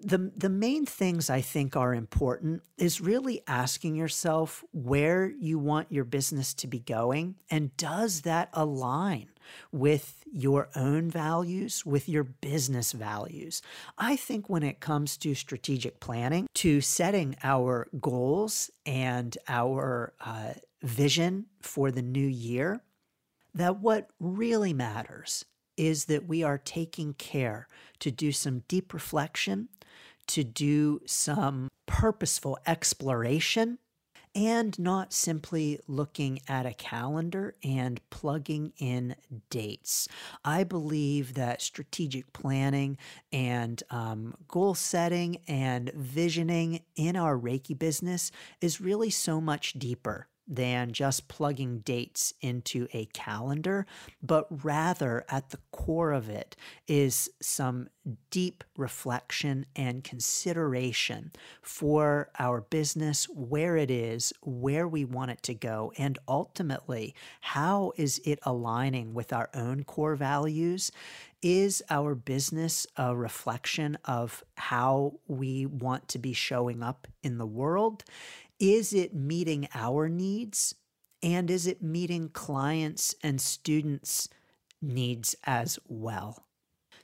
the 0.00 0.32
the 0.36 0.48
main 0.48 0.86
things 0.86 1.28
I 1.28 1.42
think 1.42 1.76
are 1.76 1.94
important 1.94 2.62
is 2.78 3.00
really 3.00 3.42
asking 3.46 3.96
yourself 3.96 4.64
where 4.72 5.26
you 5.28 5.58
want 5.58 5.92
your 5.92 6.04
business 6.04 6.54
to 6.54 6.66
be 6.66 6.80
going 6.80 7.36
and 7.50 7.76
does 7.76 8.22
that 8.22 8.48
align 8.54 9.28
with 9.72 10.24
your 10.32 10.68
own 10.74 11.10
values, 11.10 11.84
with 11.84 12.08
your 12.08 12.24
business 12.24 12.92
values. 12.92 13.62
I 13.98 14.16
think 14.16 14.48
when 14.48 14.62
it 14.62 14.80
comes 14.80 15.16
to 15.18 15.34
strategic 15.34 16.00
planning, 16.00 16.46
to 16.54 16.80
setting 16.80 17.36
our 17.42 17.88
goals 18.00 18.70
and 18.86 19.36
our 19.48 20.12
uh, 20.20 20.54
vision 20.82 21.46
for 21.60 21.90
the 21.90 22.02
new 22.02 22.26
year, 22.26 22.82
that 23.54 23.80
what 23.80 24.10
really 24.20 24.72
matters 24.72 25.44
is 25.76 26.04
that 26.06 26.26
we 26.26 26.42
are 26.42 26.58
taking 26.58 27.14
care 27.14 27.68
to 27.98 28.10
do 28.10 28.32
some 28.32 28.62
deep 28.68 28.92
reflection 28.92 29.68
to 30.30 30.44
do 30.44 31.00
some 31.06 31.68
purposeful 31.86 32.56
exploration 32.66 33.78
and 34.34 34.78
not 34.78 35.12
simply 35.12 35.78
looking 35.86 36.40
at 36.48 36.66
a 36.66 36.72
calendar 36.72 37.54
and 37.62 38.00
plugging 38.10 38.72
in 38.78 39.16
dates. 39.50 40.08
I 40.44 40.64
believe 40.64 41.34
that 41.34 41.62
strategic 41.62 42.32
planning 42.32 42.96
and 43.32 43.82
um, 43.90 44.34
goal 44.48 44.74
setting 44.74 45.38
and 45.48 45.90
visioning 45.94 46.80
in 46.96 47.16
our 47.16 47.36
Reiki 47.36 47.78
business 47.78 48.30
is 48.60 48.80
really 48.80 49.10
so 49.10 49.40
much 49.40 49.74
deeper 49.74 50.28
than 50.50 50.92
just 50.92 51.28
plugging 51.28 51.78
dates 51.78 52.34
into 52.40 52.88
a 52.92 53.06
calendar, 53.06 53.86
but 54.20 54.46
rather 54.64 55.24
at 55.28 55.50
the 55.50 55.60
core 55.70 56.10
of 56.10 56.28
it 56.28 56.56
is 56.88 57.30
some 57.40 57.88
deep 58.30 58.64
reflection 58.76 59.64
and 59.76 60.02
consideration 60.02 61.30
for 61.62 62.30
our 62.38 62.60
business, 62.60 63.26
where 63.26 63.76
it 63.76 63.90
is, 63.90 64.32
where 64.42 64.88
we 64.88 65.04
want 65.04 65.30
it 65.30 65.42
to 65.44 65.54
go, 65.54 65.92
and 65.96 66.18
ultimately, 66.26 67.14
how 67.40 67.92
is 67.96 68.20
it 68.24 68.40
aligning 68.42 69.14
with 69.14 69.32
our 69.32 69.48
own 69.54 69.84
core 69.84 70.16
values? 70.16 70.90
Is 71.42 71.82
our 71.88 72.14
business 72.14 72.86
a 72.96 73.14
reflection 73.14 73.96
of 74.04 74.42
how 74.56 75.20
we 75.28 75.64
want 75.64 76.08
to 76.08 76.18
be 76.18 76.32
showing 76.32 76.82
up 76.82 77.06
in 77.22 77.38
the 77.38 77.46
world? 77.46 78.04
Is 78.60 78.92
it 78.92 79.14
meeting 79.14 79.68
our 79.74 80.10
needs? 80.10 80.74
And 81.22 81.50
is 81.50 81.66
it 81.66 81.82
meeting 81.82 82.28
clients 82.28 83.14
and 83.22 83.40
students' 83.40 84.28
needs 84.82 85.34
as 85.46 85.78
well? 85.88 86.44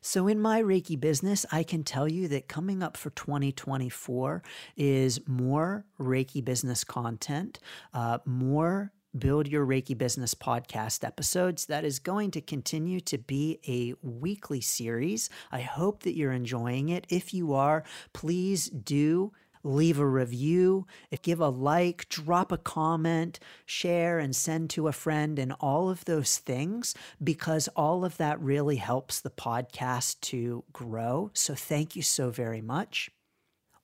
So, 0.03 0.29
in 0.29 0.39
my 0.39 0.63
Reiki 0.63 1.01
business, 1.01 1.47
I 1.51 1.63
can 1.63 1.83
tell 1.83 2.07
you 2.07 2.29
that 2.29 2.47
coming 2.47 2.83
up 2.83 2.97
for 2.97 3.11
2024 3.11 4.43
is 4.77 5.27
more 5.27 5.87
Reiki 5.99 6.45
business 6.45 6.85
content, 6.85 7.59
uh, 7.93 8.19
more 8.27 8.93
Build 9.19 9.49
Your 9.49 9.67
Reiki 9.67 9.97
Business 9.97 10.35
podcast 10.35 11.03
episodes. 11.05 11.67
That 11.67 11.85
is 11.85 11.99
going 11.99 12.31
to 12.33 12.41
continue 12.41 13.01
to 13.01 13.19
be 13.19 13.59
a 13.67 13.95
weekly 14.07 14.61
series. 14.61 15.31
I 15.51 15.63
hope 15.63 16.03
that 16.03 16.17
you're 16.17 16.33
enjoying 16.33 16.91
it. 16.91 17.07
If 17.09 17.33
you 17.33 17.55
are, 17.55 17.83
please 18.13 18.67
do 18.69 19.33
leave 19.67 19.99
a 19.99 20.07
review, 20.07 20.87
eh, 21.13 21.17
give 21.21 21.41
a 21.41 21.49
like, 21.49 22.09
drop 22.09 22.53
a 22.53 22.57
comment, 22.57 23.39
share 23.65 24.19
and 24.19 24.35
send 24.35 24.71
to 24.71 24.89
a 24.89 24.93
friend, 24.93 25.39
and 25.39 25.53
all 25.61 25.91
of 25.91 26.05
those 26.05 26.39
things, 26.39 26.95
because 27.23 27.69
all 27.77 28.05
of 28.05 28.17
that 28.17 28.41
really 28.41 28.77
helps 28.77 29.21
the 29.21 29.31
podcast 29.31 30.21
to 30.21 30.65
grow. 30.73 31.31
So 31.35 31.55
thank 31.55 31.97
you 31.97 32.03
so 32.03 32.31
very 32.31 32.61
much. 32.63 33.11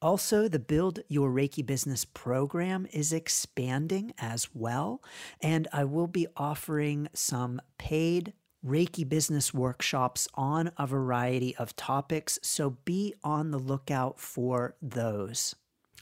Also, 0.00 0.48
the 0.48 0.58
Build 0.58 1.00
Your 1.08 1.30
Reiki 1.30 1.64
Business 1.64 2.04
program 2.04 2.88
is 2.92 3.12
expanding 3.12 4.12
as 4.18 4.48
well, 4.52 5.00
and 5.40 5.68
I 5.72 5.84
will 5.84 6.08
be 6.08 6.26
offering 6.36 7.08
some 7.14 7.60
paid 7.78 8.32
Reiki 8.66 9.08
business 9.08 9.52
workshops 9.52 10.28
on 10.34 10.72
a 10.76 10.86
variety 10.86 11.54
of 11.56 11.76
topics, 11.76 12.38
so 12.42 12.78
be 12.84 13.14
on 13.22 13.50
the 13.50 13.58
lookout 13.58 14.18
for 14.20 14.76
those. 14.80 15.54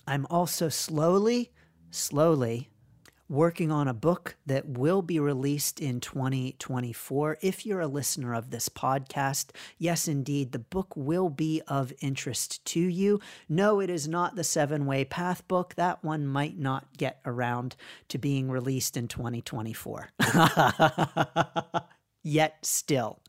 I'm 0.06 0.26
also 0.30 0.68
slowly, 0.68 1.52
slowly 1.90 2.70
working 3.30 3.70
on 3.70 3.86
a 3.86 3.94
book 3.94 4.36
that 4.44 4.66
will 4.66 5.02
be 5.02 5.20
released 5.20 5.78
in 5.78 6.00
2024. 6.00 7.38
If 7.40 7.64
you're 7.64 7.80
a 7.80 7.86
listener 7.86 8.34
of 8.34 8.50
this 8.50 8.68
podcast, 8.68 9.50
yes, 9.78 10.08
indeed, 10.08 10.50
the 10.50 10.58
book 10.58 10.92
will 10.96 11.28
be 11.28 11.62
of 11.68 11.92
interest 12.00 12.64
to 12.66 12.80
you. 12.80 13.20
No, 13.48 13.80
it 13.80 13.88
is 13.88 14.08
not 14.08 14.34
the 14.34 14.42
Seven 14.42 14.84
Way 14.84 15.04
Path 15.04 15.46
book. 15.46 15.76
That 15.76 16.02
one 16.02 16.26
might 16.26 16.58
not 16.58 16.96
get 16.96 17.20
around 17.24 17.76
to 18.08 18.18
being 18.18 18.50
released 18.50 18.96
in 18.96 19.06
2024. 19.06 20.08
Yet 22.24 22.66
still. 22.66 23.20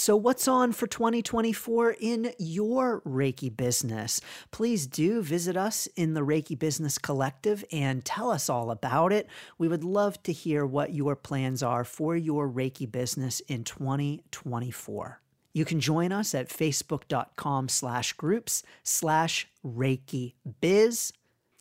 So, 0.00 0.14
what's 0.14 0.46
on 0.46 0.70
for 0.70 0.86
2024 0.86 1.96
in 1.98 2.32
your 2.38 3.00
Reiki 3.00 3.54
business? 3.54 4.20
Please 4.52 4.86
do 4.86 5.22
visit 5.22 5.56
us 5.56 5.88
in 5.96 6.14
the 6.14 6.20
Reiki 6.20 6.56
Business 6.56 6.98
Collective 6.98 7.64
and 7.72 8.04
tell 8.04 8.30
us 8.30 8.48
all 8.48 8.70
about 8.70 9.12
it. 9.12 9.26
We 9.58 9.66
would 9.66 9.82
love 9.82 10.22
to 10.22 10.32
hear 10.32 10.64
what 10.64 10.94
your 10.94 11.16
plans 11.16 11.64
are 11.64 11.82
for 11.82 12.16
your 12.16 12.48
Reiki 12.48 12.88
business 12.88 13.40
in 13.40 13.64
2024. 13.64 15.20
You 15.52 15.64
can 15.64 15.80
join 15.80 16.12
us 16.12 16.32
at 16.32 16.48
facebook.com 16.48 17.68
slash 17.68 18.12
groups 18.12 18.62
slash 18.84 19.48
Reiki 19.66 20.34
Biz. 20.60 21.12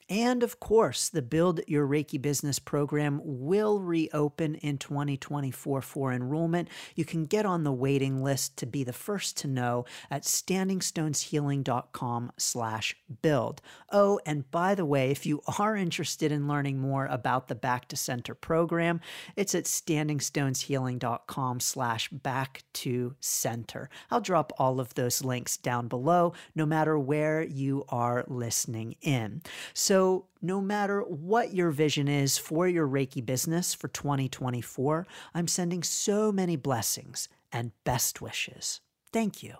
And 0.09 0.41
of 0.41 0.61
course, 0.61 1.09
the 1.09 1.21
Build 1.21 1.59
Your 1.67 1.85
Reiki 1.85 2.21
Business 2.21 2.59
program 2.59 3.19
will 3.23 3.81
reopen 3.81 4.55
in 4.55 4.77
2024 4.77 5.81
for 5.81 6.13
enrollment. 6.13 6.69
You 6.95 7.03
can 7.03 7.25
get 7.25 7.45
on 7.45 7.65
the 7.65 7.73
waiting 7.73 8.23
list 8.23 8.55
to 8.57 8.65
be 8.65 8.85
the 8.85 8.93
first 8.93 9.35
to 9.37 9.47
know 9.47 9.83
at 10.09 10.23
standingstoneshealing.com 10.23 12.31
slash 12.37 12.95
build. 13.21 13.61
Oh, 13.91 14.21
and 14.25 14.49
by 14.49 14.75
the 14.75 14.85
way, 14.85 15.11
if 15.11 15.25
you 15.25 15.41
are 15.59 15.75
interested 15.75 16.31
in 16.31 16.47
learning 16.47 16.79
more 16.79 17.07
about 17.07 17.49
the 17.49 17.55
Back 17.55 17.89
to 17.89 17.97
Center 17.97 18.33
program, 18.33 19.01
it's 19.35 19.53
at 19.55 19.65
standingstoneshealing.com 19.65 21.59
slash 21.59 22.07
back 22.09 22.63
to 22.73 23.15
center. 23.19 23.89
I'll 24.09 24.21
drop 24.21 24.53
all 24.57 24.79
of 24.79 24.93
those 24.93 25.21
links 25.21 25.57
down 25.57 25.89
below, 25.89 26.31
no 26.55 26.65
matter 26.65 26.97
where 26.97 27.43
you 27.43 27.83
are 27.89 28.23
listening 28.27 28.95
in. 29.01 29.41
So 29.73 29.96
so, 29.97 30.25
no 30.43 30.61
matter 30.61 31.01
what 31.01 31.55
your 31.55 31.71
vision 31.71 32.07
is 32.07 32.37
for 32.37 32.67
your 32.67 32.87
Reiki 32.87 33.25
business 33.25 33.73
for 33.73 33.87
2024, 33.87 35.07
I'm 35.33 35.47
sending 35.47 35.81
so 35.81 36.31
many 36.31 36.55
blessings 36.55 37.27
and 37.51 37.71
best 37.83 38.21
wishes. 38.21 38.79
Thank 39.11 39.41
you. 39.41 39.55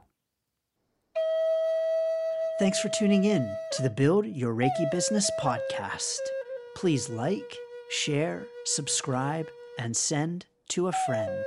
Thanks 2.60 2.80
for 2.80 2.90
tuning 2.90 3.24
in 3.24 3.52
to 3.72 3.82
the 3.82 3.90
Build 3.90 4.28
Your 4.28 4.54
Reiki 4.54 4.92
Business 4.92 5.28
podcast. 5.42 6.20
Please 6.76 7.10
like, 7.10 7.58
share, 7.90 8.46
subscribe, 8.66 9.48
and 9.80 9.98
send 9.98 10.46
to 10.70 10.88
a 10.88 10.94
friend. 11.08 11.46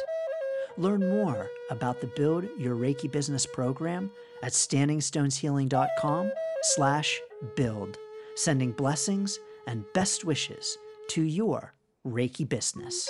Learn 0.76 1.09
more 1.09 1.48
about 1.70 2.00
the 2.00 2.09
Build 2.09 2.48
Your 2.59 2.74
Reiki 2.74 3.09
Business 3.09 3.46
program 3.46 4.11
at 4.42 4.50
standingstoneshealing.com 4.50 6.33
slash 6.74 7.20
build 7.55 7.96
sending 8.35 8.73
blessings 8.73 9.38
and 9.66 9.85
best 9.95 10.25
wishes 10.25 10.79
to 11.09 11.23
your 11.23 11.75
Reiki 12.07 12.49
business. 12.49 13.09